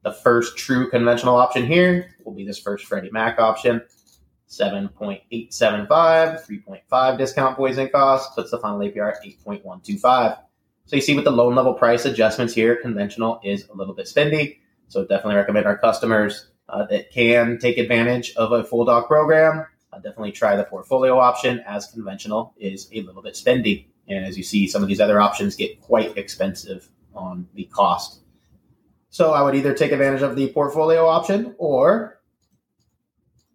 The 0.04 0.14
first 0.14 0.58
true 0.58 0.90
conventional 0.90 1.36
option 1.36 1.66
here 1.66 2.16
will 2.24 2.34
be 2.34 2.46
this 2.46 2.60
first 2.60 2.86
Freddie 2.86 3.12
Mac 3.12 3.40
option. 3.40 3.82
7.875, 4.48 5.90
3.5 5.90 7.18
discount 7.18 7.58
points 7.58 7.78
and 7.78 7.92
cost, 7.92 8.34
puts 8.34 8.52
the 8.52 8.60
final 8.60 8.80
APR 8.80 9.14
at 9.14 9.24
8.125. 9.24 10.38
So 10.88 10.96
you 10.96 11.02
see 11.02 11.16
with 11.16 11.26
the 11.26 11.32
loan 11.32 11.54
level 11.54 11.74
price 11.74 12.06
adjustments 12.06 12.54
here, 12.54 12.78
conventional 12.78 13.42
is 13.44 13.68
a 13.68 13.76
little 13.76 13.94
bit 13.94 14.06
spendy. 14.06 14.60
So 14.88 15.02
definitely 15.02 15.36
recommend 15.36 15.66
our 15.66 15.78
customers 15.78 16.48
uh, 16.70 16.86
that 16.86 17.12
can 17.12 17.60
take 17.60 17.78
advantage 17.78 18.34
of 18.36 18.54
a 18.54 18.64
full 18.64 18.86
doc 18.86 19.08
program. 19.08 19.66
Uh, 19.92 19.98
definitely 19.98 20.32
try 20.32 20.56
the 20.56 20.64
portfolio 20.64 21.20
option 21.20 21.60
as 21.68 21.88
conventional 21.88 22.54
is 22.58 22.90
a 22.94 23.02
little 23.02 23.22
bit 23.22 23.34
spendy. 23.34 23.88
And 24.08 24.26
as 24.26 24.38
you 24.38 24.44
see, 24.44 24.66
some 24.66 24.82
of 24.82 24.88
these 24.88 25.02
other 25.02 25.20
options 25.20 25.58
get 25.58 25.82
quite 25.82 26.18
expensive 26.18 26.90
on 27.14 27.50
the 27.54 27.66
cost. 27.66 28.22
So 29.10 29.34
I 29.34 29.42
would 29.42 29.56
either 29.56 29.74
take 29.74 29.92
advantage 29.92 30.22
of 30.22 30.38
the 30.38 30.48
portfolio 30.54 31.06
option 31.06 31.54
or 31.58 32.22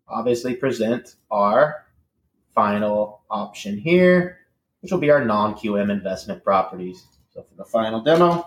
obviously 0.06 0.54
present 0.54 1.14
our 1.30 1.86
final 2.54 3.22
option 3.30 3.78
here, 3.78 4.40
which 4.80 4.92
will 4.92 4.98
be 4.98 5.10
our 5.10 5.24
non 5.24 5.54
QM 5.54 5.90
investment 5.90 6.44
properties. 6.44 7.06
So 7.32 7.42
for 7.42 7.54
the 7.56 7.64
final 7.64 8.00
demo, 8.00 8.44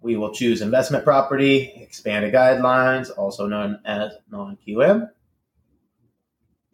we 0.00 0.16
will 0.16 0.32
choose 0.32 0.60
investment 0.60 1.02
property, 1.02 1.72
expanded 1.76 2.34
guidelines, 2.34 3.10
also 3.16 3.46
known 3.46 3.80
as 3.86 4.12
non 4.30 4.58
QM. 4.66 5.08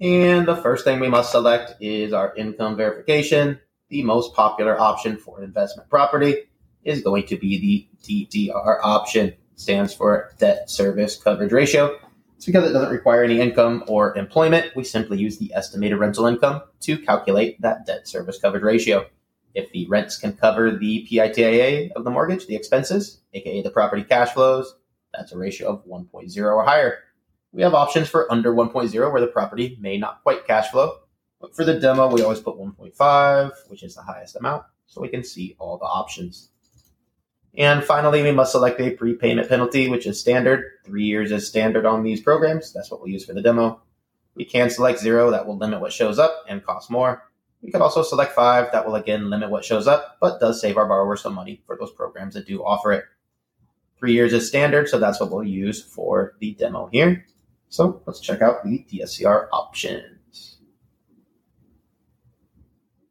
And 0.01 0.49
the 0.49 0.57
first 0.57 0.85
thing 0.85 0.99
we 0.99 1.09
must 1.09 1.31
select 1.31 1.75
is 1.81 2.13
our 2.13 2.35
income 2.35 2.77
verification, 2.77 3.61
the 3.89 4.03
most 4.03 4.35
popular 4.35 4.81
option 4.81 5.17
for 5.17 5.45
investment 5.45 5.89
property 5.89 6.37
is 6.83 7.03
going 7.03 7.27
to 7.27 7.37
be 7.37 7.89
the 8.03 8.27
DSCR 8.27 8.81
option. 8.83 9.35
Stands 9.55 9.95
for 9.95 10.33
debt 10.39 10.69
service 10.69 11.17
coverage 11.17 11.53
ratio. 11.53 11.97
It's 12.37 12.47
because 12.47 12.69
it 12.69 12.73
doesn't 12.73 12.91
require 12.91 13.23
any 13.23 13.41
income 13.41 13.85
or 13.87 14.19
employment. 14.19 14.75
We 14.75 14.83
simply 14.83 15.19
use 15.19 15.39
the 15.39 15.55
estimated 15.55 15.99
rental 15.99 16.27
income 16.27 16.63
to 16.81 16.99
calculate 16.99 17.61
that 17.61 17.87
debt 17.87 18.09
service 18.09 18.39
coverage 18.41 18.65
ratio. 18.65 19.07
If 19.55 19.71
the 19.73 19.87
rents 19.89 20.17
can 20.17 20.33
cover 20.33 20.71
the 20.71 21.07
PITIA 21.11 21.93
of 21.95 22.05
the 22.05 22.11
mortgage, 22.11 22.47
the 22.47 22.57
expenses, 22.57 23.21
aka 23.35 23.63
the 23.63 23.71
property 23.71 24.03
cash 24.03 24.31
flows, 24.31 24.75
that's 25.13 25.33
a 25.33 25.39
ratio 25.39 25.69
of 25.69 25.85
1.0 25.87 26.37
or 26.39 26.65
higher. 26.65 26.99
We 27.53 27.63
have 27.63 27.75
options 27.75 28.09
for 28.09 28.31
under 28.33 28.55
1.0 28.55 29.13
where 29.13 29.21
the 29.21 29.27
property 29.27 29.77
may 29.81 29.99
not 29.99 30.23
quite 30.23 30.47
cash 30.47 30.71
flow. 30.71 31.01
But 31.41 31.55
for 31.55 31.65
the 31.65 31.79
demo, 31.79 32.09
we 32.09 32.23
always 32.23 32.41
put 32.41 32.57
1.5, 32.57 33.51
which 33.69 33.83
is 33.83 33.97
the 33.97 34.03
highest 34.03 34.37
amount, 34.37 34.65
so 34.87 35.03
we 35.03 35.09
can 35.09 35.25
see 35.25 35.57
all 35.59 35.77
the 35.77 35.85
options. 35.85 36.51
And 37.55 37.85
finally, 37.85 38.23
we 38.23 38.33
must 38.33 38.53
select 38.53 38.81
a 38.81 38.93
prepayment 38.93 39.49
penalty, 39.49 39.89
which 39.89 40.07
is 40.07 40.19
standard. 40.19 40.65
Three 40.87 41.05
years 41.05 41.33
is 41.33 41.47
standard 41.47 41.85
on 41.85 42.03
these 42.03 42.23
programs. 42.23 42.73
That's 42.73 42.91
what 42.91 43.01
we'll 43.01 43.11
use 43.11 43.27
for 43.27 43.35
the 43.35 43.43
demo. 43.43 43.83
We 44.35 44.45
can 44.47 44.71
select 44.71 45.01
zero, 45.01 45.31
that 45.33 45.47
will 45.47 45.59
limit 45.59 45.81
what 45.81 45.93
shows 45.93 46.19
up 46.19 46.45
and 46.49 46.65
cost 46.65 46.91
more. 46.91 47.25
We 47.63 47.71
could 47.71 47.81
also 47.81 48.03
select 48.03 48.33
five, 48.33 48.73
that 48.73 48.85
will 48.85 48.97
again 48.97 49.31
limit 49.31 49.51
what 49.51 49.65
shows 49.65 49.87
up, 49.87 50.19
but 50.21 50.41
does 50.41 50.61
save 50.61 50.77
our 50.77 50.87
borrower 50.87 51.17
some 51.17 51.35
money 51.35 51.63
for 51.67 51.77
those 51.77 51.93
programs 51.93 52.35
that 52.35 52.47
do 52.47 52.65
offer 52.65 52.93
it. 52.93 53.05
Three 53.99 54.13
years 54.15 54.33
is 54.33 54.49
standard, 54.49 54.89
so 54.89 54.99
that's 54.99 55.21
what 55.21 55.31
we'll 55.31 55.45
use 55.45 55.81
for 55.81 56.35
the 56.41 56.55
demo 56.55 56.89
here. 56.91 57.25
So 57.69 58.03
let's 58.05 58.21
check 58.21 58.43
out 58.43 58.65
the 58.65 58.85
DSCR 58.91 59.47
options. 59.53 60.59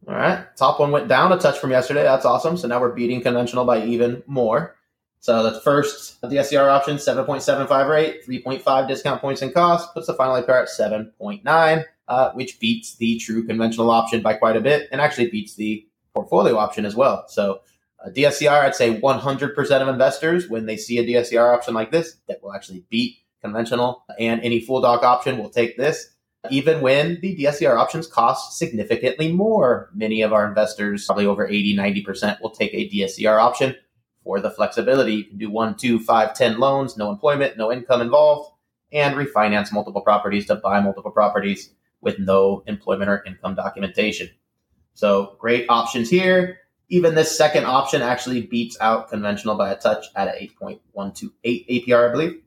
All 0.08 0.16
right. 0.16 0.46
Top 0.58 0.80
one 0.80 0.92
went 0.92 1.08
down 1.08 1.32
a 1.32 1.38
touch 1.38 1.60
from 1.60 1.72
yesterday. 1.72 2.04
That's 2.04 2.26
awesome. 2.26 2.58
So 2.58 2.68
now 2.68 2.82
we're 2.82 2.92
beating 2.92 3.22
conventional 3.22 3.66
by 3.66 3.86
even 3.86 4.22
more. 4.28 4.76
So 5.22 5.44
the 5.44 5.62
first 5.62 6.20
DSCR 6.22 6.68
option, 6.68 6.98
7.75 6.98 7.90
rate, 7.90 8.28
3.5 8.28 8.88
discount 8.88 9.22
points 9.22 9.44
in 9.44 9.52
cost, 9.54 9.94
puts 9.94 10.08
the 10.08 10.16
final 10.16 10.42
APR 10.42 10.64
at 10.64 10.68
7.9, 10.68 11.86
uh, 12.12 12.34
which 12.34 12.60
beats 12.60 12.98
the 12.98 13.18
true 13.20 13.42
conventional 13.42 13.90
option 13.90 14.22
by 14.22 14.34
quite 14.34 14.58
a 14.58 14.62
bit 14.62 14.90
and 14.92 15.00
actually 15.00 15.30
beats 15.30 15.56
the 15.56 15.88
portfolio 16.14 16.58
option 16.58 16.86
as 16.86 16.94
well. 16.94 17.24
So 17.30 17.62
uh, 18.06 18.10
DSCR, 18.10 18.66
I'd 18.66 18.76
say 18.76 19.00
100% 19.00 19.82
of 19.82 19.88
investors, 19.88 20.50
when 20.50 20.66
they 20.66 20.76
see 20.76 20.98
a 20.98 21.06
DSCR 21.06 21.56
option 21.56 21.74
like 21.74 21.90
this, 21.90 22.18
that 22.28 22.44
will 22.44 22.54
actually 22.54 22.84
beat 22.90 23.16
conventional 23.42 24.04
and 24.20 24.42
any 24.42 24.60
full 24.60 24.82
doc 24.82 25.04
option 25.04 25.38
will 25.38 25.50
take 25.50 25.78
this 25.78 26.10
even 26.50 26.82
when 26.82 27.18
the 27.22 27.38
DSCR 27.38 27.78
options 27.78 28.08
cost 28.08 28.58
significantly 28.58 29.32
more. 29.32 29.90
Many 29.94 30.22
of 30.22 30.34
our 30.34 30.46
investors, 30.46 31.06
probably 31.06 31.28
over 31.28 31.48
80, 31.48 31.78
90%, 31.78 32.42
will 32.42 32.50
take 32.50 32.74
a 32.74 32.90
DSCR 32.90 33.40
option 33.40 33.74
for 34.26 34.42
the 34.42 34.52
flexibility. 34.52 35.14
You 35.14 35.24
can 35.26 35.38
do 35.38 35.50
one, 35.50 35.76
two, 35.76 36.00
five, 36.00 36.34
ten 36.34 36.60
loans, 36.60 36.98
no 36.98 37.10
employment, 37.10 37.58
no 37.58 37.72
income 37.72 38.02
involved, 38.02 38.52
and 38.92 39.16
refinance 39.16 39.72
multiple 39.72 40.02
properties 40.02 40.48
to 40.48 40.56
buy 40.56 40.82
multiple 40.82 41.12
properties 41.12 41.70
with 42.02 42.20
no 42.20 42.64
employment 42.68 43.10
or 43.10 43.24
income 43.26 43.56
documentation. 43.56 44.30
So 44.94 45.36
great 45.40 45.66
options 45.70 46.10
here. 46.10 46.60
Even 46.90 47.16
this 47.16 47.36
second 47.36 47.66
option 47.66 48.02
actually 48.02 48.42
beats 48.42 48.78
out 48.82 49.10
conventional 49.10 49.56
by 49.56 49.72
a 49.72 49.78
touch 49.78 50.06
at 50.16 50.28
an 50.28 50.50
8.128 50.62 51.88
APR, 51.88 52.10
I 52.10 52.12
believe. 52.12 52.42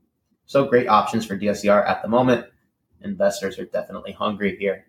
So 0.46 0.66
great 0.66 0.88
options 0.88 1.25
for 1.25 1.38
DSCR 1.38 1.88
at 1.88 2.02
the 2.02 2.08
moment 2.08 2.46
investors 3.04 3.58
are 3.58 3.66
definitely 3.66 4.12
hungry 4.12 4.56
here. 4.58 4.87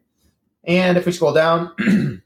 And 0.63 0.97
if 0.97 1.05
we 1.05 1.11
scroll 1.11 1.33
down, 1.33 1.71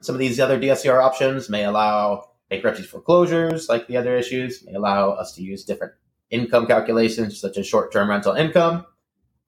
some 0.00 0.14
of 0.14 0.18
these 0.18 0.40
other 0.40 0.58
DSCR 0.58 1.02
options 1.02 1.48
may 1.48 1.64
allow 1.64 2.30
bankruptcy 2.50 2.82
foreclosures, 2.82 3.68
like 3.68 3.86
the 3.86 3.96
other 3.96 4.16
issues, 4.16 4.64
may 4.64 4.74
allow 4.74 5.10
us 5.10 5.34
to 5.34 5.42
use 5.42 5.64
different 5.64 5.92
income 6.30 6.66
calculations, 6.66 7.40
such 7.40 7.56
as 7.58 7.66
short 7.66 7.92
term 7.92 8.10
rental 8.10 8.34
income. 8.34 8.84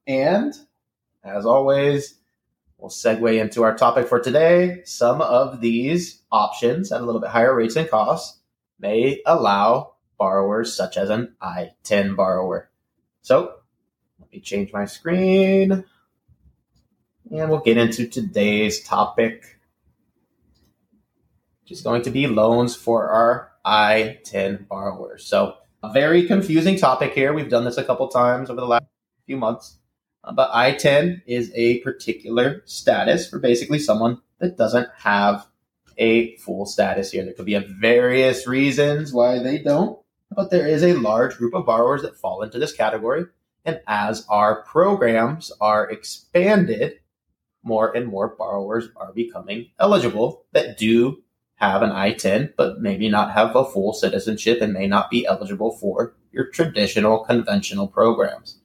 And 0.06 0.54
as 1.24 1.44
always, 1.44 2.19
we'll 2.80 2.90
segue 2.90 3.40
into 3.40 3.62
our 3.62 3.76
topic 3.76 4.08
for 4.08 4.18
today. 4.18 4.82
Some 4.84 5.20
of 5.20 5.60
these 5.60 6.22
options 6.32 6.90
at 6.92 7.00
a 7.00 7.04
little 7.04 7.20
bit 7.20 7.30
higher 7.30 7.54
rates 7.54 7.76
and 7.76 7.88
costs 7.88 8.40
may 8.78 9.20
allow 9.26 9.94
borrowers, 10.18 10.74
such 10.74 10.96
as 10.96 11.10
an 11.10 11.34
I 11.40 11.70
10 11.84 12.14
borrower. 12.14 12.70
So 13.22 13.54
let 14.18 14.32
me 14.32 14.40
change 14.40 14.72
my 14.72 14.86
screen. 14.86 15.84
And 17.30 17.50
we'll 17.50 17.60
get 17.60 17.76
into 17.76 18.06
today's 18.06 18.82
topic, 18.82 19.58
which 21.62 21.72
is 21.72 21.82
going 21.82 22.02
to 22.02 22.10
be 22.10 22.26
loans 22.26 22.74
for 22.74 23.08
our 23.08 23.52
ITIN 23.64 24.66
borrowers. 24.66 25.26
So, 25.26 25.54
a 25.82 25.92
very 25.92 26.26
confusing 26.26 26.76
topic 26.76 27.12
here. 27.12 27.32
We've 27.32 27.48
done 27.48 27.64
this 27.64 27.78
a 27.78 27.84
couple 27.84 28.08
times 28.08 28.50
over 28.50 28.60
the 28.60 28.66
last 28.66 28.84
few 29.26 29.36
months. 29.36 29.78
Uh, 30.22 30.32
but 30.32 30.50
ITIN 30.52 31.22
is 31.26 31.50
a 31.54 31.78
particular 31.80 32.62
status 32.66 33.28
for 33.28 33.38
basically 33.38 33.78
someone 33.78 34.20
that 34.38 34.56
doesn't 34.56 34.88
have 34.98 35.46
a 35.98 36.36
full 36.36 36.66
status 36.66 37.10
here. 37.12 37.24
There 37.24 37.34
could 37.34 37.46
be 37.46 37.58
various 37.58 38.46
reasons 38.46 39.12
why 39.12 39.38
they 39.38 39.58
don't, 39.58 39.98
but 40.34 40.50
there 40.50 40.66
is 40.66 40.82
a 40.82 40.94
large 40.94 41.36
group 41.36 41.54
of 41.54 41.66
borrowers 41.66 42.02
that 42.02 42.16
fall 42.16 42.42
into 42.42 42.58
this 42.58 42.72
category. 42.72 43.24
And 43.64 43.80
as 43.86 44.26
our 44.28 44.62
programs 44.62 45.52
are 45.60 45.90
expanded, 45.90 47.00
more 47.62 47.94
and 47.94 48.06
more 48.06 48.34
borrowers 48.36 48.88
are 48.96 49.12
becoming 49.12 49.70
eligible 49.78 50.46
that 50.52 50.78
do 50.78 51.22
have 51.56 51.82
an 51.82 51.90
ITIN, 51.90 52.54
but 52.56 52.80
maybe 52.80 53.08
not 53.10 53.32
have 53.32 53.54
a 53.54 53.64
full 53.64 53.92
citizenship 53.92 54.62
and 54.62 54.72
may 54.72 54.86
not 54.86 55.10
be 55.10 55.26
eligible 55.26 55.76
for 55.76 56.14
your 56.32 56.46
traditional 56.46 57.18
conventional 57.18 57.86
programs. 57.86 58.59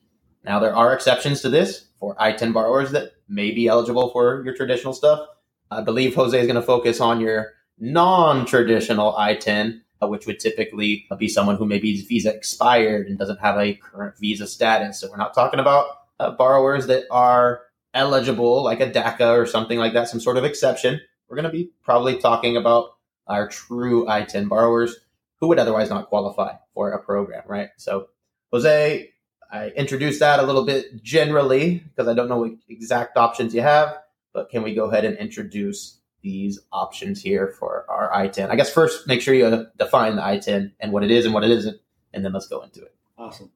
Now, 0.45 0.59
there 0.59 0.75
are 0.75 0.93
exceptions 0.93 1.41
to 1.41 1.49
this 1.49 1.87
for 1.99 2.15
ITIN 2.15 2.53
borrowers 2.53 2.91
that 2.91 3.13
may 3.27 3.51
be 3.51 3.67
eligible 3.67 4.11
for 4.11 4.43
your 4.45 4.55
traditional 4.55 4.93
stuff. 4.93 5.27
I 5.71 5.81
believe 5.81 6.15
Jose 6.15 6.39
is 6.39 6.45
going 6.45 6.55
to 6.55 6.61
focus 6.61 7.01
on 7.01 7.19
your 7.19 7.53
non 7.79 8.45
traditional 8.45 9.13
ITIN 9.13 9.81
uh, 10.01 10.07
which 10.07 10.25
would 10.25 10.39
typically 10.39 11.07
be 11.17 11.27
someone 11.27 11.55
who 11.55 11.65
maybe 11.65 12.01
visa 12.01 12.33
expired 12.33 13.07
and 13.07 13.17
doesn't 13.17 13.39
have 13.39 13.57
a 13.57 13.75
current 13.75 14.17
visa 14.17 14.47
status. 14.47 14.99
So 14.99 15.09
we're 15.09 15.17
not 15.17 15.33
talking 15.33 15.59
about 15.59 15.87
uh, 16.19 16.31
borrowers 16.31 16.87
that 16.87 17.05
are 17.11 17.61
eligible, 17.93 18.63
like 18.63 18.81
a 18.81 18.91
DACA 18.91 19.37
or 19.37 19.45
something 19.45 19.79
like 19.79 19.93
that, 19.93 20.09
some 20.09 20.19
sort 20.19 20.37
of 20.37 20.43
exception. 20.43 20.99
We're 21.27 21.37
going 21.37 21.45
to 21.45 21.51
be 21.51 21.71
probably 21.83 22.19
talking 22.19 22.57
about 22.57 22.97
our 23.27 23.47
true 23.47 24.05
ITIN 24.05 24.49
borrowers 24.49 24.97
who 25.39 25.47
would 25.47 25.59
otherwise 25.59 25.89
not 25.89 26.07
qualify 26.07 26.55
for 26.73 26.91
a 26.91 27.01
program, 27.01 27.43
right? 27.47 27.69
So, 27.77 28.09
Jose, 28.51 29.13
I 29.55 29.69
introduced 29.69 30.19
that 30.19 30.39
a 30.39 30.43
little 30.43 30.65
bit 30.65 31.01
generally 31.03 31.83
because 31.89 32.07
I 32.07 32.13
don't 32.13 32.29
know 32.29 32.39
what 32.39 32.51
exact 32.69 33.17
options 33.17 33.53
you 33.55 33.61
have, 33.61 33.97
but 34.33 34.49
can 34.49 34.63
we 34.63 34.73
go 34.73 34.85
ahead 34.85 35.05
and 35.05 35.17
introduce 35.17 35.99
these 36.25 36.59
options 36.73 37.21
here 37.21 37.55
for 37.59 37.85
our 37.87 38.11
ITIN. 38.11 38.49
I 38.49 38.55
guess 38.55 38.73
first 38.73 39.07
make 39.07 39.21
sure 39.21 39.35
you 39.35 39.67
define 39.77 40.15
the 40.15 40.23
ITIN 40.23 40.71
and 40.79 40.91
what 40.91 41.03
it 41.03 41.11
is 41.11 41.23
and 41.23 41.33
what 41.33 41.43
it 41.43 41.51
isn't, 41.51 41.79
and 42.13 42.25
then 42.25 42.33
let's 42.33 42.47
go 42.47 42.63
into 42.63 42.81
it. 42.81 42.95
Awesome. 43.17 43.51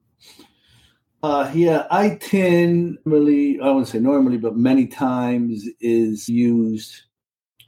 Uh, 1.22 1.50
yeah, 1.52 1.86
ITIN 1.90 2.96
really, 3.04 3.60
I 3.60 3.66
wouldn't 3.66 3.88
say 3.88 3.98
normally, 3.98 4.38
but 4.38 4.56
many 4.56 4.86
times 4.86 5.66
is 5.80 6.28
used 6.28 7.02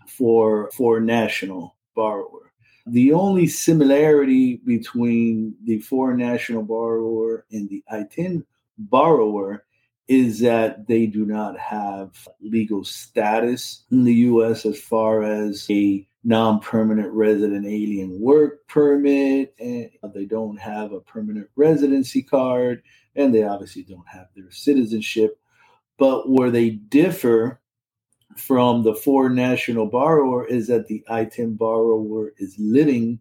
for 0.06 0.70
for 0.70 1.00
national 1.00 1.74
borrower. 1.94 2.41
The 2.86 3.12
only 3.12 3.46
similarity 3.46 4.56
between 4.56 5.54
the 5.64 5.78
foreign 5.80 6.18
national 6.18 6.62
borrower 6.62 7.46
and 7.52 7.68
the 7.68 7.84
ITIN 7.92 8.44
borrower 8.76 9.64
is 10.08 10.40
that 10.40 10.88
they 10.88 11.06
do 11.06 11.24
not 11.24 11.58
have 11.58 12.28
legal 12.40 12.84
status 12.84 13.84
in 13.90 14.04
the 14.04 14.14
U.S. 14.14 14.66
as 14.66 14.80
far 14.80 15.22
as 15.22 15.66
a 15.70 16.06
non 16.24 16.60
permanent 16.60 17.12
resident 17.12 17.66
alien 17.66 18.20
work 18.20 18.66
permit, 18.66 19.54
and 19.58 19.90
they 20.12 20.24
don't 20.24 20.58
have 20.58 20.92
a 20.92 21.00
permanent 21.00 21.48
residency 21.56 22.22
card, 22.22 22.82
and 23.14 23.34
they 23.34 23.44
obviously 23.44 23.84
don't 23.84 24.08
have 24.08 24.26
their 24.34 24.50
citizenship. 24.50 25.38
But 25.98 26.28
where 26.28 26.50
they 26.50 26.70
differ 26.70 27.60
from 28.36 28.82
the 28.82 28.94
foreign 28.94 29.34
national 29.34 29.86
borrower 29.86 30.46
is 30.46 30.66
that 30.68 30.86
the 30.86 31.04
ITIN 31.08 31.56
borrower 31.56 32.32
is 32.38 32.56
living 32.58 33.20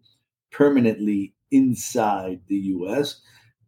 permanently 0.50 1.34
inside 1.50 2.40
the 2.48 2.56
US 2.56 3.20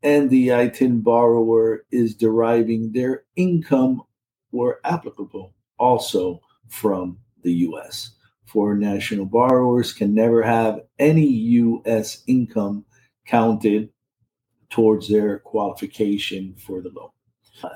and 0.04 0.28
the 0.28 0.48
ITIN 0.48 1.02
borrower 1.02 1.86
is 1.90 2.14
deriving 2.14 2.92
their 2.92 3.24
income 3.36 4.02
where 4.50 4.78
applicable 4.84 5.54
also 5.78 6.40
from 6.68 7.18
the 7.42 7.52
U.S. 7.52 8.10
Foreign 8.44 8.80
national 8.80 9.24
borrowers 9.24 9.92
can 9.92 10.14
never 10.14 10.42
have 10.42 10.80
any 10.98 11.26
U.S. 11.26 12.22
income 12.26 12.84
counted 13.26 13.88
towards 14.68 15.08
their 15.08 15.38
qualification 15.38 16.54
for 16.58 16.82
the 16.82 16.90
loan. 16.90 17.10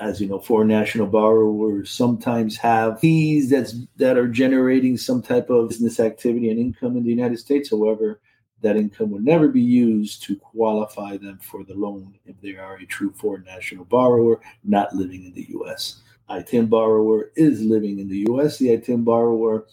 As 0.01 0.21
you 0.21 0.29
know, 0.29 0.41
foreign 0.41 0.69
national 0.69 1.07
borrowers 1.07 1.91
sometimes 1.91 2.57
have 2.57 3.01
fees 3.01 3.51
that's 3.51 3.75
that 3.97 4.19
are 4.19 4.29
generating 4.29 4.97
some 4.97 5.23
type 5.23 5.51
of 5.51 5.69
business 5.69 6.01
activity 6.01 6.51
and 6.51 6.59
income 6.59 6.97
in 6.97 7.05
the 7.05 7.11
United 7.11 7.39
States. 7.39 7.71
However, 7.71 8.21
that 8.61 8.77
income 8.77 9.11
will 9.11 9.21
never 9.21 9.49
be 9.49 9.63
used 9.63 10.23
to 10.25 10.37
qualify 10.37 11.17
them 11.17 11.39
for 11.39 11.65
the 11.65 11.75
loan 11.75 12.19
if 12.27 12.41
they 12.41 12.57
are 12.57 12.77
a 12.77 12.87
true 12.87 13.13
foreign 13.13 13.45
national 13.45 13.85
borrower 13.85 14.41
not 14.65 14.95
living 14.95 15.25
in 15.25 15.33
the 15.33 15.47
U.S. 15.51 16.03
ITIN 16.29 16.69
borrower 16.69 17.31
is 17.37 17.63
living 17.63 17.99
in 17.99 18.09
the 18.09 18.25
U.S. 18.29 18.59
The 18.59 18.77
ITIN 18.77 19.05
borrower 19.05 19.67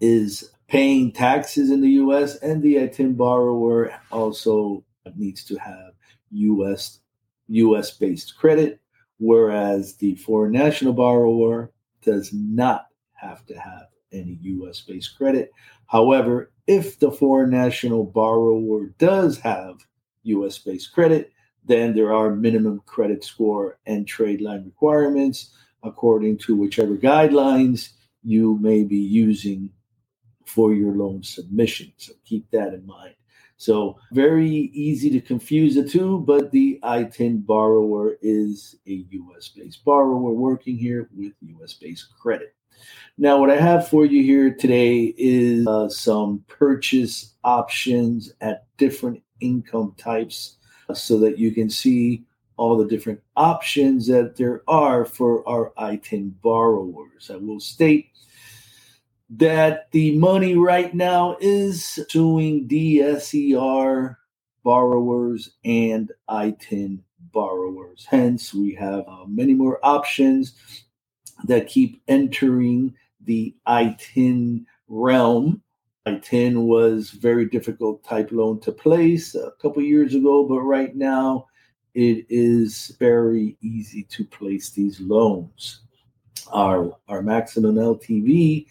is 0.00 0.50
paying 0.68 1.12
taxes 1.12 1.70
in 1.70 1.80
the 1.80 1.90
U.S. 1.90 2.36
and 2.36 2.62
the 2.62 2.76
ITIN 2.76 3.16
borrower 3.16 3.92
also 4.10 4.84
needs 5.14 5.44
to 5.44 5.56
have 5.56 5.92
U.S. 6.30 7.00
U.S. 7.48 7.92
based 7.92 8.36
credit, 8.36 8.80
whereas 9.18 9.96
the 9.96 10.14
foreign 10.16 10.52
national 10.52 10.92
borrower 10.92 11.72
does 12.02 12.32
not 12.32 12.86
have 13.14 13.44
to 13.46 13.58
have 13.58 13.86
any 14.12 14.38
U.S. 14.42 14.80
based 14.80 15.16
credit. 15.16 15.50
However, 15.86 16.52
if 16.66 16.98
the 16.98 17.10
foreign 17.10 17.50
national 17.50 18.04
borrower 18.04 18.86
does 18.98 19.38
have 19.38 19.76
US 20.22 20.58
based 20.58 20.92
credit, 20.92 21.32
then 21.64 21.94
there 21.94 22.14
are 22.14 22.34
minimum 22.34 22.80
credit 22.86 23.24
score 23.24 23.78
and 23.86 24.06
trade 24.06 24.40
line 24.40 24.64
requirements 24.64 25.52
according 25.82 26.38
to 26.38 26.56
whichever 26.56 26.96
guidelines 26.96 27.90
you 28.22 28.58
may 28.60 28.82
be 28.84 28.98
using 28.98 29.70
for 30.46 30.72
your 30.72 30.94
loan 30.94 31.22
submission. 31.22 31.92
So 31.96 32.12
keep 32.24 32.50
that 32.52 32.72
in 32.72 32.86
mind. 32.86 33.15
So, 33.58 33.98
very 34.12 34.48
easy 34.48 35.08
to 35.10 35.20
confuse 35.20 35.74
the 35.74 35.88
two, 35.88 36.18
but 36.26 36.50
the 36.50 36.78
ITIN 36.82 37.46
borrower 37.46 38.18
is 38.20 38.76
a 38.86 39.06
US 39.10 39.48
based 39.48 39.84
borrower 39.84 40.32
working 40.32 40.76
here 40.76 41.08
with 41.16 41.32
US 41.60 41.72
based 41.74 42.08
credit. 42.20 42.54
Now, 43.18 43.38
what 43.38 43.50
I 43.50 43.56
have 43.56 43.88
for 43.88 44.04
you 44.04 44.22
here 44.22 44.52
today 44.52 45.14
is 45.16 45.66
uh, 45.66 45.88
some 45.88 46.44
purchase 46.48 47.34
options 47.44 48.32
at 48.42 48.66
different 48.76 49.22
income 49.40 49.94
types 49.96 50.56
uh, 50.90 50.94
so 50.94 51.18
that 51.20 51.38
you 51.38 51.52
can 51.52 51.70
see 51.70 52.24
all 52.58 52.76
the 52.76 52.86
different 52.86 53.20
options 53.36 54.06
that 54.06 54.36
there 54.36 54.62
are 54.68 55.04
for 55.04 55.46
our 55.48 55.72
ITIN 55.78 56.34
borrowers. 56.42 57.30
I 57.32 57.36
will 57.36 57.60
state 57.60 58.10
that 59.30 59.90
the 59.90 60.16
money 60.18 60.56
right 60.56 60.94
now 60.94 61.36
is 61.40 61.84
suing 62.08 62.68
DSCR 62.68 64.16
borrowers 64.62 65.50
and 65.64 66.12
ITIN 66.28 67.00
borrowers. 67.32 68.06
Hence, 68.08 68.54
we 68.54 68.74
have 68.74 69.04
uh, 69.06 69.24
many 69.26 69.54
more 69.54 69.78
options 69.82 70.54
that 71.44 71.68
keep 71.68 72.02
entering 72.08 72.94
the 73.24 73.54
ITIN 73.66 74.64
realm. 74.88 75.62
ITIN 76.06 76.62
was 76.62 77.10
very 77.10 77.46
difficult 77.46 78.04
type 78.04 78.30
loan 78.30 78.60
to 78.60 78.72
place 78.72 79.34
a 79.34 79.52
couple 79.60 79.82
years 79.82 80.14
ago, 80.14 80.44
but 80.44 80.60
right 80.60 80.94
now 80.94 81.46
it 81.94 82.26
is 82.28 82.94
very 83.00 83.56
easy 83.60 84.04
to 84.04 84.24
place 84.24 84.70
these 84.70 85.00
loans. 85.00 85.80
Our, 86.52 86.96
our 87.08 87.22
maximum 87.22 87.74
LTV 87.74 88.66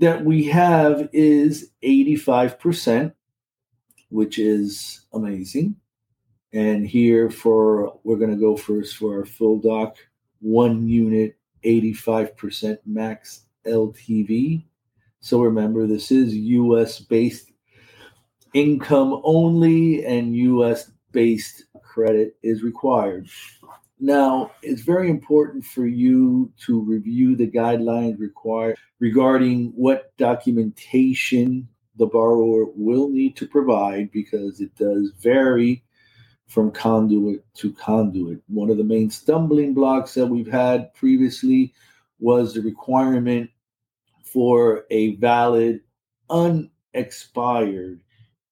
that 0.00 0.24
we 0.24 0.44
have 0.46 1.08
is 1.12 1.70
85%, 1.84 3.12
which 4.08 4.38
is 4.38 5.04
amazing. 5.12 5.76
And 6.52 6.86
here 6.86 7.30
for, 7.30 8.00
we're 8.02 8.16
going 8.16 8.30
to 8.30 8.36
go 8.36 8.56
first 8.56 8.96
for 8.96 9.18
our 9.18 9.26
full 9.26 9.60
doc, 9.60 9.96
one 10.40 10.88
unit 10.88 11.36
85% 11.64 12.78
max 12.86 13.44
LTV. 13.66 14.64
So 15.20 15.42
remember, 15.42 15.86
this 15.86 16.10
is 16.10 16.34
US 16.34 16.98
based 16.98 17.52
income 18.54 19.20
only, 19.22 20.04
and 20.06 20.34
US 20.34 20.90
based 21.12 21.64
credit 21.82 22.36
is 22.42 22.62
required. 22.62 23.28
Now, 24.02 24.52
it's 24.62 24.80
very 24.80 25.10
important 25.10 25.62
for 25.62 25.86
you 25.86 26.50
to 26.64 26.80
review 26.80 27.36
the 27.36 27.50
guidelines 27.50 28.18
required 28.18 28.78
regarding 28.98 29.72
what 29.76 30.16
documentation 30.16 31.68
the 31.96 32.06
borrower 32.06 32.64
will 32.74 33.10
need 33.10 33.36
to 33.36 33.46
provide 33.46 34.10
because 34.10 34.62
it 34.62 34.74
does 34.76 35.12
vary 35.20 35.84
from 36.46 36.70
conduit 36.70 37.44
to 37.56 37.74
conduit. 37.74 38.40
One 38.48 38.70
of 38.70 38.78
the 38.78 38.84
main 38.84 39.10
stumbling 39.10 39.74
blocks 39.74 40.14
that 40.14 40.26
we've 40.26 40.50
had 40.50 40.94
previously 40.94 41.74
was 42.18 42.54
the 42.54 42.62
requirement 42.62 43.50
for 44.24 44.86
a 44.90 45.16
valid, 45.16 45.80
unexpired 46.30 48.00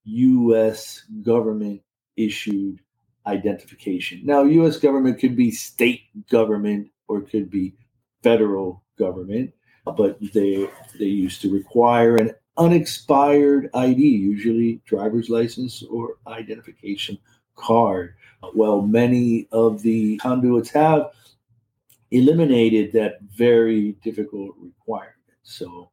U.S. 0.05 1.05
government 1.23 1.81
issued 2.17 2.81
identification. 3.29 4.23
Now, 4.25 4.43
U.S. 4.45 4.79
government 4.79 5.21
could 5.21 5.37
be 5.37 5.51
state 5.51 6.03
government 6.29 6.91
or 7.07 7.19
it 7.19 7.31
could 7.31 7.51
be 7.51 7.75
federal 8.23 8.83
government, 8.99 9.53
but 9.97 10.19
they 10.35 10.69
they 10.99 11.05
used 11.05 11.41
to 11.43 11.53
require 11.53 12.17
an 12.17 12.33
unexpired 12.57 13.71
ID, 13.75 14.01
usually 14.03 14.81
driver's 14.85 15.31
license 15.31 15.83
or 15.85 16.17
identification 16.27 17.19
card. 17.57 18.15
Well, 18.55 18.83
many 18.83 19.49
of 19.53 19.83
the 19.83 20.17
conduits 20.19 20.71
have 20.71 21.13
eliminated 22.11 22.93
that 22.93 23.21
very 23.23 23.93
difficult 24.03 24.55
requirement. 24.61 25.15
So 25.43 25.91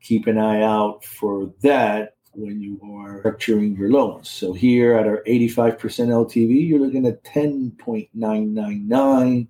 keep 0.00 0.26
an 0.26 0.38
eye 0.38 0.62
out 0.62 1.04
for 1.04 1.52
that 1.62 2.16
when 2.32 2.60
you 2.60 2.80
are 2.94 3.22
structuring 3.22 3.76
your 3.76 3.90
loans. 3.90 4.28
So 4.28 4.52
here 4.52 4.94
at 4.94 5.06
our 5.06 5.22
85% 5.26 5.78
LTV, 5.78 6.68
you're 6.68 6.80
looking 6.80 7.06
at 7.06 7.24
10.999 7.24 9.48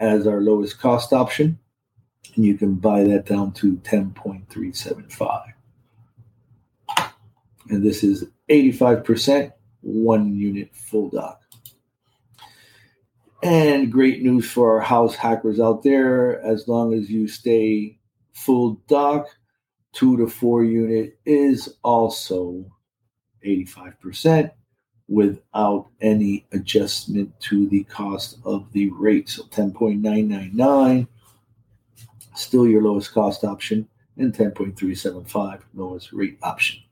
as 0.00 0.26
our 0.26 0.40
lowest 0.40 0.80
cost 0.80 1.12
option. 1.12 1.58
And 2.34 2.44
you 2.44 2.56
can 2.56 2.74
buy 2.74 3.04
that 3.04 3.26
down 3.26 3.52
to 3.52 3.76
10.375. 3.76 5.44
And 7.70 7.84
this 7.84 8.02
is 8.02 8.24
85% 8.50 9.52
one 9.82 10.34
unit 10.34 10.74
full 10.74 11.10
doc. 11.10 11.40
And 13.42 13.92
great 13.92 14.22
news 14.22 14.50
for 14.50 14.74
our 14.74 14.80
house 14.80 15.14
hackers 15.14 15.60
out 15.60 15.82
there. 15.82 16.42
As 16.42 16.66
long 16.66 16.94
as 16.94 17.10
you 17.10 17.28
stay 17.28 17.98
full 18.32 18.80
doc, 18.88 19.26
two 19.94 20.16
to 20.16 20.26
four 20.26 20.64
unit 20.64 21.18
is 21.24 21.76
also 21.82 22.64
85% 23.46 24.50
without 25.08 25.88
any 26.00 26.46
adjustment 26.52 27.38
to 27.40 27.68
the 27.68 27.84
cost 27.84 28.38
of 28.44 28.70
the 28.72 28.90
rate. 28.90 29.28
So 29.28 29.44
10.999, 29.44 31.06
still 32.34 32.66
your 32.66 32.82
lowest 32.82 33.12
cost 33.12 33.44
option, 33.44 33.88
and 34.16 34.34
10.375, 34.34 35.62
lowest 35.74 36.12
rate 36.12 36.38
option. 36.42 36.82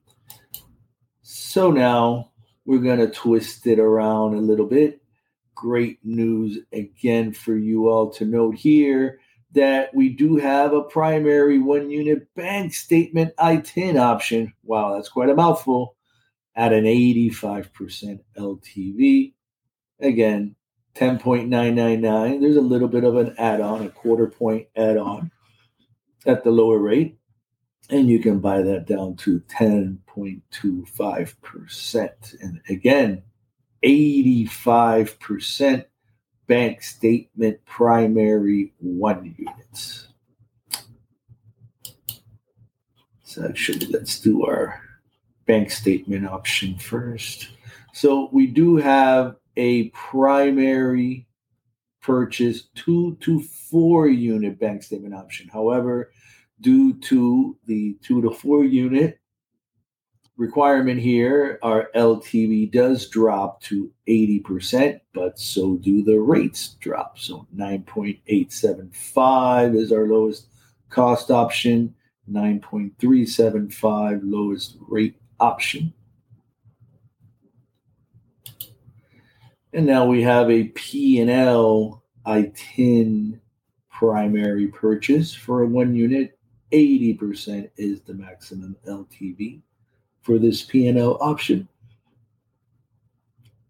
So 1.23 1.71
now 1.71 2.31
we're 2.65 2.79
going 2.79 2.99
to 2.99 3.11
twist 3.11 3.67
it 3.67 3.79
around 3.79 4.35
a 4.35 4.41
little 4.41 4.67
bit. 4.67 5.01
Great 5.55 5.99
news 6.05 6.59
again 6.73 7.33
for 7.33 7.57
you 7.57 7.89
all 7.89 8.11
to 8.11 8.25
note 8.25 8.57
here 8.57 9.21
that 9.55 9.95
we 9.95 10.09
do 10.09 10.37
have 10.37 10.73
a 10.73 10.83
primary 10.83 11.59
one 11.59 11.91
unit 11.91 12.27
bank 12.35 12.75
statement 12.75 13.35
ITIN 13.39 13.99
option. 13.99 14.53
Wow, 14.65 14.95
that's 14.95 15.09
quite 15.09 15.29
a 15.29 15.35
mouthful 15.35 15.97
at 16.57 16.73
an 16.73 16.85
85% 16.85 18.21
LTV. 18.37 19.35
Again, 20.01 20.57
10.999. 20.95 22.41
There's 22.41 22.57
a 22.57 22.61
little 22.61 22.89
bit 22.89 23.05
of 23.05 23.17
an 23.17 23.35
add 23.39 23.61
on, 23.61 23.83
a 23.83 23.89
quarter 23.89 24.27
point 24.27 24.67
add 24.77 24.97
on 24.97 25.31
at 26.27 26.45
the 26.45 26.51
lower 26.51 26.79
rate 26.79 27.17
and 27.91 28.09
you 28.09 28.21
can 28.21 28.39
buy 28.39 28.63
that 28.63 28.87
down 28.87 29.17
to 29.17 29.41
10.25%. 29.41 32.35
And 32.41 32.61
again, 32.69 33.25
85% 33.85 35.85
bank 36.53 36.83
statement 36.83 37.65
primary 37.65 38.75
one 38.79 39.35
units. 39.39 40.09
So 43.25 43.47
actually, 43.47 43.87
let's 43.87 44.21
do 44.21 44.45
our 44.45 44.79
bank 45.47 45.71
statement 45.71 46.27
option 46.27 46.77
first. 46.77 47.49
So 47.95 48.29
we 48.33 48.49
do 48.49 48.77
have 48.77 49.37
a 49.57 49.89
primary 49.95 51.27
purchase 52.03 52.65
two 52.75 53.17
to 53.21 53.41
four 53.71 54.09
unit 54.09 54.61
bank 54.61 54.83
statement 54.83 55.15
option. 55.15 55.49
However, 55.49 56.13
due 56.61 56.93
to 57.09 57.57
the 57.65 57.97
two 58.03 58.21
to 58.21 58.31
four 58.31 58.63
unit 58.67 59.19
requirement 60.37 61.01
here, 61.01 61.59
our 61.63 61.89
LTV 61.95 62.73
does 62.73 63.09
drop 63.09 63.63
to 63.63 63.91
80%, 64.09 65.01
but 65.13 65.39
so 65.39 65.77
do 65.77 66.03
the 66.03 66.19
rates 66.19 66.77
drop. 66.81 67.19
So 67.19 67.47
9.875 67.57 69.77
is 69.77 69.93
our 69.93 70.07
lowest 70.07 70.47
cost 70.91 71.31
option, 71.31 71.95
9.375 72.31 74.21
lowest 74.25 74.77
rate 74.89 75.17
option. 75.41 75.93
And 79.75 79.87
now 79.87 80.05
we 80.05 80.21
have 80.23 80.51
a 80.51 80.65
P&L 80.65 82.03
ITIN 82.27 83.41
primary 83.91 84.69
purchase 84.69 85.35
for 85.35 85.63
a 85.63 85.67
one 85.67 85.95
unit. 85.95 86.39
80% 86.73 87.71
is 87.77 88.03
the 88.03 88.15
maximum 88.15 88.77
LTV 88.87 89.61
for 90.23 90.39
this 90.39 90.63
P&L 90.63 91.19
option. 91.21 91.69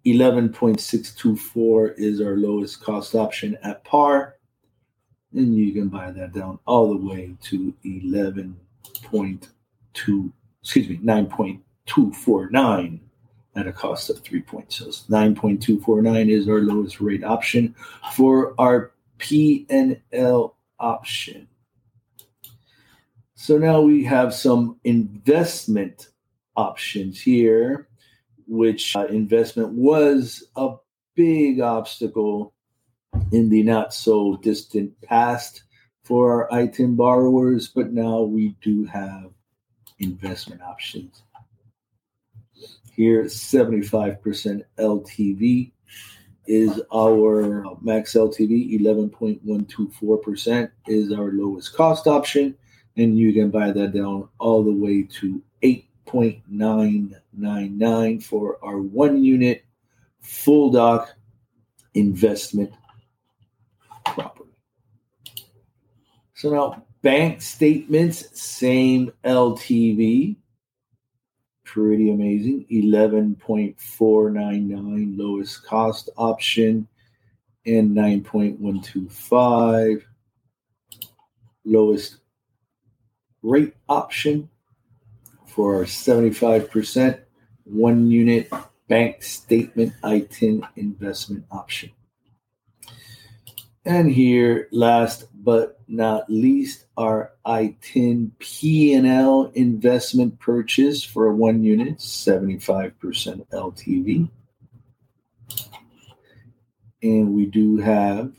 11.624 0.06 1.94
is 1.96 2.20
our 2.20 2.36
lowest 2.36 2.82
cost 2.82 3.14
option 3.14 3.56
at 3.62 3.82
par. 3.84 4.36
And 5.32 5.56
you 5.56 5.72
can 5.72 5.88
buy 5.88 6.10
that 6.10 6.32
down 6.32 6.58
all 6.66 6.90
the 6.90 6.96
way 6.96 7.36
to 7.42 7.72
11.2, 7.84 10.32
excuse 10.62 10.88
me, 10.88 10.96
9.249 10.98 12.98
at 13.54 13.66
a 13.66 13.72
cost 13.72 14.08
of 14.10 14.18
three 14.20 14.42
points. 14.42 14.76
So 14.76 14.86
9.249 14.86 16.30
is 16.30 16.48
our 16.48 16.60
lowest 16.60 17.00
rate 17.00 17.24
option 17.24 17.74
for 18.12 18.54
our 18.58 18.92
PNL 19.18 20.54
option. 20.78 21.48
So 23.34 23.58
now 23.58 23.80
we 23.80 24.04
have 24.04 24.34
some 24.34 24.78
investment 24.84 26.11
options 26.56 27.20
here, 27.20 27.88
which 28.46 28.96
uh, 28.96 29.06
investment 29.06 29.70
was 29.72 30.44
a 30.56 30.74
big 31.14 31.60
obstacle 31.60 32.52
in 33.30 33.48
the 33.48 33.62
not 33.62 33.92
so 33.92 34.36
distant 34.42 35.00
past 35.02 35.64
for 36.04 36.50
our 36.52 36.60
ITIN 36.62 36.96
borrowers, 36.96 37.68
but 37.68 37.92
now 37.92 38.22
we 38.22 38.56
do 38.60 38.84
have 38.84 39.30
investment 39.98 40.60
options. 40.62 41.22
Here, 42.94 43.24
75% 43.24 44.62
LTV 44.78 45.72
is 46.46 46.82
our 46.92 47.64
max 47.80 48.14
LTV, 48.14 48.80
11.124% 48.80 50.70
is 50.88 51.12
our 51.12 51.30
lowest 51.32 51.74
cost 51.74 52.06
option, 52.06 52.54
and 52.96 53.16
you 53.16 53.32
can 53.32 53.50
buy 53.50 53.70
that 53.70 53.92
down 53.94 54.28
all 54.38 54.62
the 54.62 54.72
way 54.72 55.04
to 55.04 55.40
8.999 56.06 58.22
for 58.22 58.58
our 58.62 58.78
one 58.78 59.24
unit 59.24 59.64
full 60.20 60.70
doc 60.70 61.12
investment 61.94 62.70
property. 64.04 64.50
So 66.34 66.50
now 66.50 66.84
bank 67.02 67.42
statements, 67.42 68.40
same 68.40 69.12
LTV, 69.24 70.36
pretty 71.64 72.10
amazing. 72.10 72.66
11.499 72.70 75.18
lowest 75.18 75.64
cost 75.64 76.10
option 76.16 76.86
and 77.64 77.96
9.125 77.96 80.02
lowest 81.64 82.16
rate 83.42 83.74
option 83.88 84.48
for 85.52 85.76
our 85.76 85.84
75% 85.84 87.20
one 87.64 88.10
unit 88.10 88.50
bank 88.88 89.22
statement 89.22 89.92
ITIN 90.02 90.66
investment 90.76 91.44
option. 91.50 91.90
And 93.84 94.10
here, 94.10 94.68
last 94.70 95.26
but 95.34 95.78
not 95.88 96.30
least, 96.30 96.86
our 96.96 97.32
ITIN 97.44 98.30
P&L 98.38 99.50
investment 99.54 100.38
purchase 100.38 101.02
for 101.02 101.34
one 101.34 101.64
unit, 101.64 101.98
75% 101.98 103.48
LTV. 103.48 104.30
And 107.02 107.34
we 107.34 107.46
do 107.46 107.78
have 107.78 108.30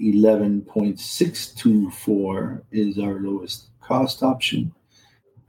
11.624 0.00 2.62
is 2.70 2.96
our 2.98 3.14
lowest 3.14 3.70
cost 3.80 4.22
option. 4.22 4.72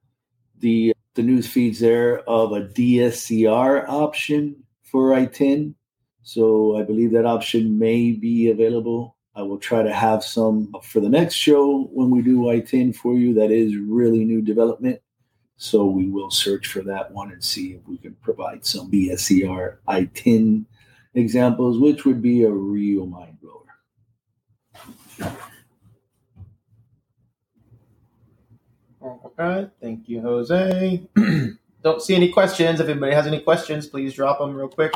the 0.59 0.92
the 1.14 1.23
news 1.23 1.49
feeds 1.49 1.81
there 1.81 2.18
of 2.29 2.53
a 2.53 2.61
DSCR 2.61 3.88
option 3.88 4.62
for 4.83 5.12
ITIN. 5.12 5.75
So 6.23 6.77
I 6.77 6.83
believe 6.83 7.12
that 7.12 7.25
option 7.25 7.79
may 7.79 8.12
be 8.12 8.51
available. 8.51 9.16
I 9.35 9.40
will 9.42 9.59
try 9.59 9.83
to 9.83 9.92
have 9.92 10.23
some 10.23 10.75
for 10.83 11.01
the 11.01 11.09
next 11.09 11.37
show 11.37 11.85
when 11.85 12.11
we 12.11 12.20
do 12.20 12.42
ITIN 12.42 12.94
for 12.94 13.14
you. 13.14 13.33
That 13.33 13.51
is 13.51 13.79
really 13.79 14.27
new 14.27 14.42
development. 14.42 15.01
So 15.62 15.85
we 15.85 16.09
will 16.09 16.31
search 16.31 16.68
for 16.68 16.81
that 16.85 17.12
one 17.12 17.33
and 17.33 17.44
see 17.44 17.75
if 17.75 17.87
we 17.87 17.99
can 17.99 18.14
provide 18.23 18.64
some 18.64 18.90
DSCR 18.90 19.77
ITIN 19.87 20.64
examples, 21.12 21.79
which 21.79 22.07
would 22.07 22.23
be 22.23 22.44
a 22.44 22.51
real 22.51 23.05
mind 23.05 23.37
blower. 23.42 25.35
All 29.03 29.33
right. 29.37 29.68
Thank 29.83 30.09
you, 30.09 30.23
Jose. 30.23 31.07
Don't 31.83 32.01
see 32.01 32.14
any 32.14 32.33
questions. 32.33 32.81
If 32.81 32.88
anybody 32.88 33.12
has 33.12 33.27
any 33.27 33.40
questions, 33.40 33.87
please 33.87 34.14
drop 34.14 34.38
them 34.38 34.55
real 34.55 34.66
quick 34.66 34.94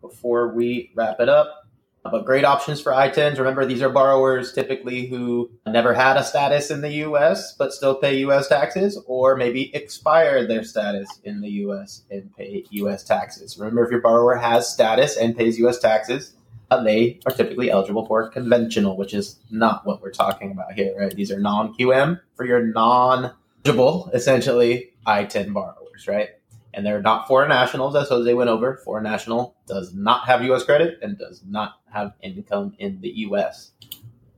before 0.00 0.54
we 0.54 0.90
wrap 0.94 1.20
it 1.20 1.28
up. 1.28 1.65
But 2.10 2.24
great 2.24 2.44
options 2.44 2.80
for 2.80 2.92
ITINs. 2.92 3.38
Remember, 3.38 3.64
these 3.64 3.82
are 3.82 3.88
borrowers 3.88 4.52
typically 4.52 5.06
who 5.06 5.50
never 5.66 5.94
had 5.94 6.16
a 6.16 6.24
status 6.24 6.70
in 6.70 6.80
the 6.80 6.90
U.S. 6.90 7.52
but 7.52 7.72
still 7.72 7.94
pay 7.94 8.18
U.S. 8.18 8.48
taxes, 8.48 8.98
or 9.06 9.36
maybe 9.36 9.74
expired 9.74 10.48
their 10.48 10.64
status 10.64 11.08
in 11.24 11.40
the 11.40 11.50
U.S. 11.50 12.02
and 12.10 12.34
pay 12.36 12.64
U.S. 12.70 13.04
taxes. 13.04 13.58
Remember, 13.58 13.84
if 13.84 13.90
your 13.90 14.00
borrower 14.00 14.36
has 14.36 14.68
status 14.68 15.16
and 15.16 15.36
pays 15.36 15.58
U.S. 15.58 15.78
taxes, 15.78 16.32
uh, 16.70 16.82
they 16.82 17.20
are 17.26 17.32
typically 17.32 17.70
eligible 17.70 18.06
for 18.06 18.28
conventional, 18.28 18.96
which 18.96 19.14
is 19.14 19.38
not 19.50 19.86
what 19.86 20.02
we're 20.02 20.10
talking 20.10 20.50
about 20.50 20.72
here, 20.72 20.94
right? 20.98 21.14
These 21.14 21.30
are 21.30 21.38
non-QM 21.38 22.20
for 22.34 22.44
your 22.44 22.66
non-eligible, 22.66 24.10
essentially 24.12 24.90
ITIN 25.06 25.52
borrowers, 25.52 26.08
right? 26.08 26.30
And 26.76 26.84
they're 26.84 27.00
not 27.00 27.26
foreign 27.26 27.48
nationals, 27.48 27.96
as 27.96 28.10
Jose 28.10 28.32
went 28.34 28.50
over. 28.50 28.76
Foreign 28.84 29.04
national 29.04 29.56
does 29.66 29.94
not 29.94 30.26
have 30.26 30.44
U.S. 30.44 30.62
credit 30.62 30.98
and 31.00 31.18
does 31.18 31.42
not 31.44 31.80
have 31.90 32.12
income 32.22 32.74
in 32.78 33.00
the 33.00 33.08
U.S. 33.08 33.72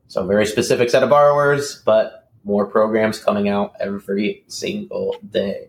So 0.07 0.24
very 0.24 0.46
specific 0.46 0.88
set 0.88 1.03
of 1.03 1.11
borrowers, 1.11 1.83
but 1.85 2.31
more 2.44 2.66
programs 2.66 3.18
coming 3.18 3.48
out 3.48 3.74
every 3.81 4.44
single 4.46 5.16
day. 5.29 5.66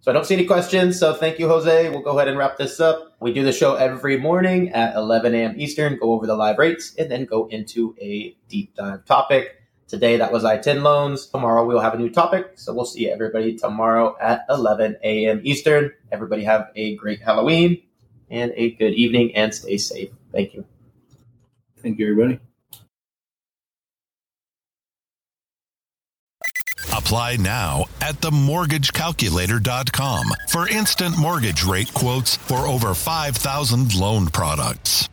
So 0.00 0.10
I 0.10 0.14
don't 0.14 0.24
see 0.24 0.34
any 0.34 0.46
questions. 0.46 0.98
So 0.98 1.12
thank 1.12 1.38
you, 1.38 1.46
Jose. 1.46 1.90
We'll 1.90 2.00
go 2.00 2.16
ahead 2.16 2.28
and 2.28 2.38
wrap 2.38 2.56
this 2.56 2.80
up. 2.80 3.14
We 3.20 3.34
do 3.34 3.44
the 3.44 3.52
show 3.52 3.74
every 3.74 4.16
morning 4.16 4.70
at 4.70 4.96
11 4.96 5.34
a.m. 5.34 5.54
Eastern, 5.60 5.98
go 5.98 6.12
over 6.12 6.26
the 6.26 6.36
live 6.36 6.56
rates, 6.56 6.94
and 6.96 7.10
then 7.10 7.26
go 7.26 7.46
into 7.48 7.94
a 8.00 8.34
deep 8.48 8.74
dive 8.74 9.04
topic. 9.04 9.57
Today, 9.88 10.18
that 10.18 10.30
was 10.30 10.44
ITIN 10.44 10.82
loans. 10.82 11.26
Tomorrow, 11.26 11.66
we'll 11.66 11.80
have 11.80 11.94
a 11.94 11.98
new 11.98 12.10
topic. 12.10 12.52
So 12.56 12.74
we'll 12.74 12.84
see 12.84 13.10
everybody 13.10 13.56
tomorrow 13.56 14.14
at 14.20 14.44
11 14.50 14.98
a.m. 15.02 15.40
Eastern. 15.44 15.92
Everybody 16.12 16.44
have 16.44 16.68
a 16.76 16.94
great 16.96 17.22
Halloween 17.22 17.82
and 18.30 18.52
a 18.54 18.72
good 18.72 18.92
evening 18.92 19.34
and 19.34 19.54
stay 19.54 19.78
safe. 19.78 20.10
Thank 20.30 20.52
you. 20.52 20.66
Thank 21.82 21.98
you, 21.98 22.10
everybody. 22.10 22.38
Apply 26.92 27.36
now 27.36 27.86
at 28.02 28.16
themortgagecalculator.com 28.16 30.26
for 30.48 30.68
instant 30.68 31.16
mortgage 31.16 31.64
rate 31.64 31.94
quotes 31.94 32.36
for 32.36 32.66
over 32.66 32.92
5,000 32.92 33.94
loan 33.94 34.26
products. 34.26 35.08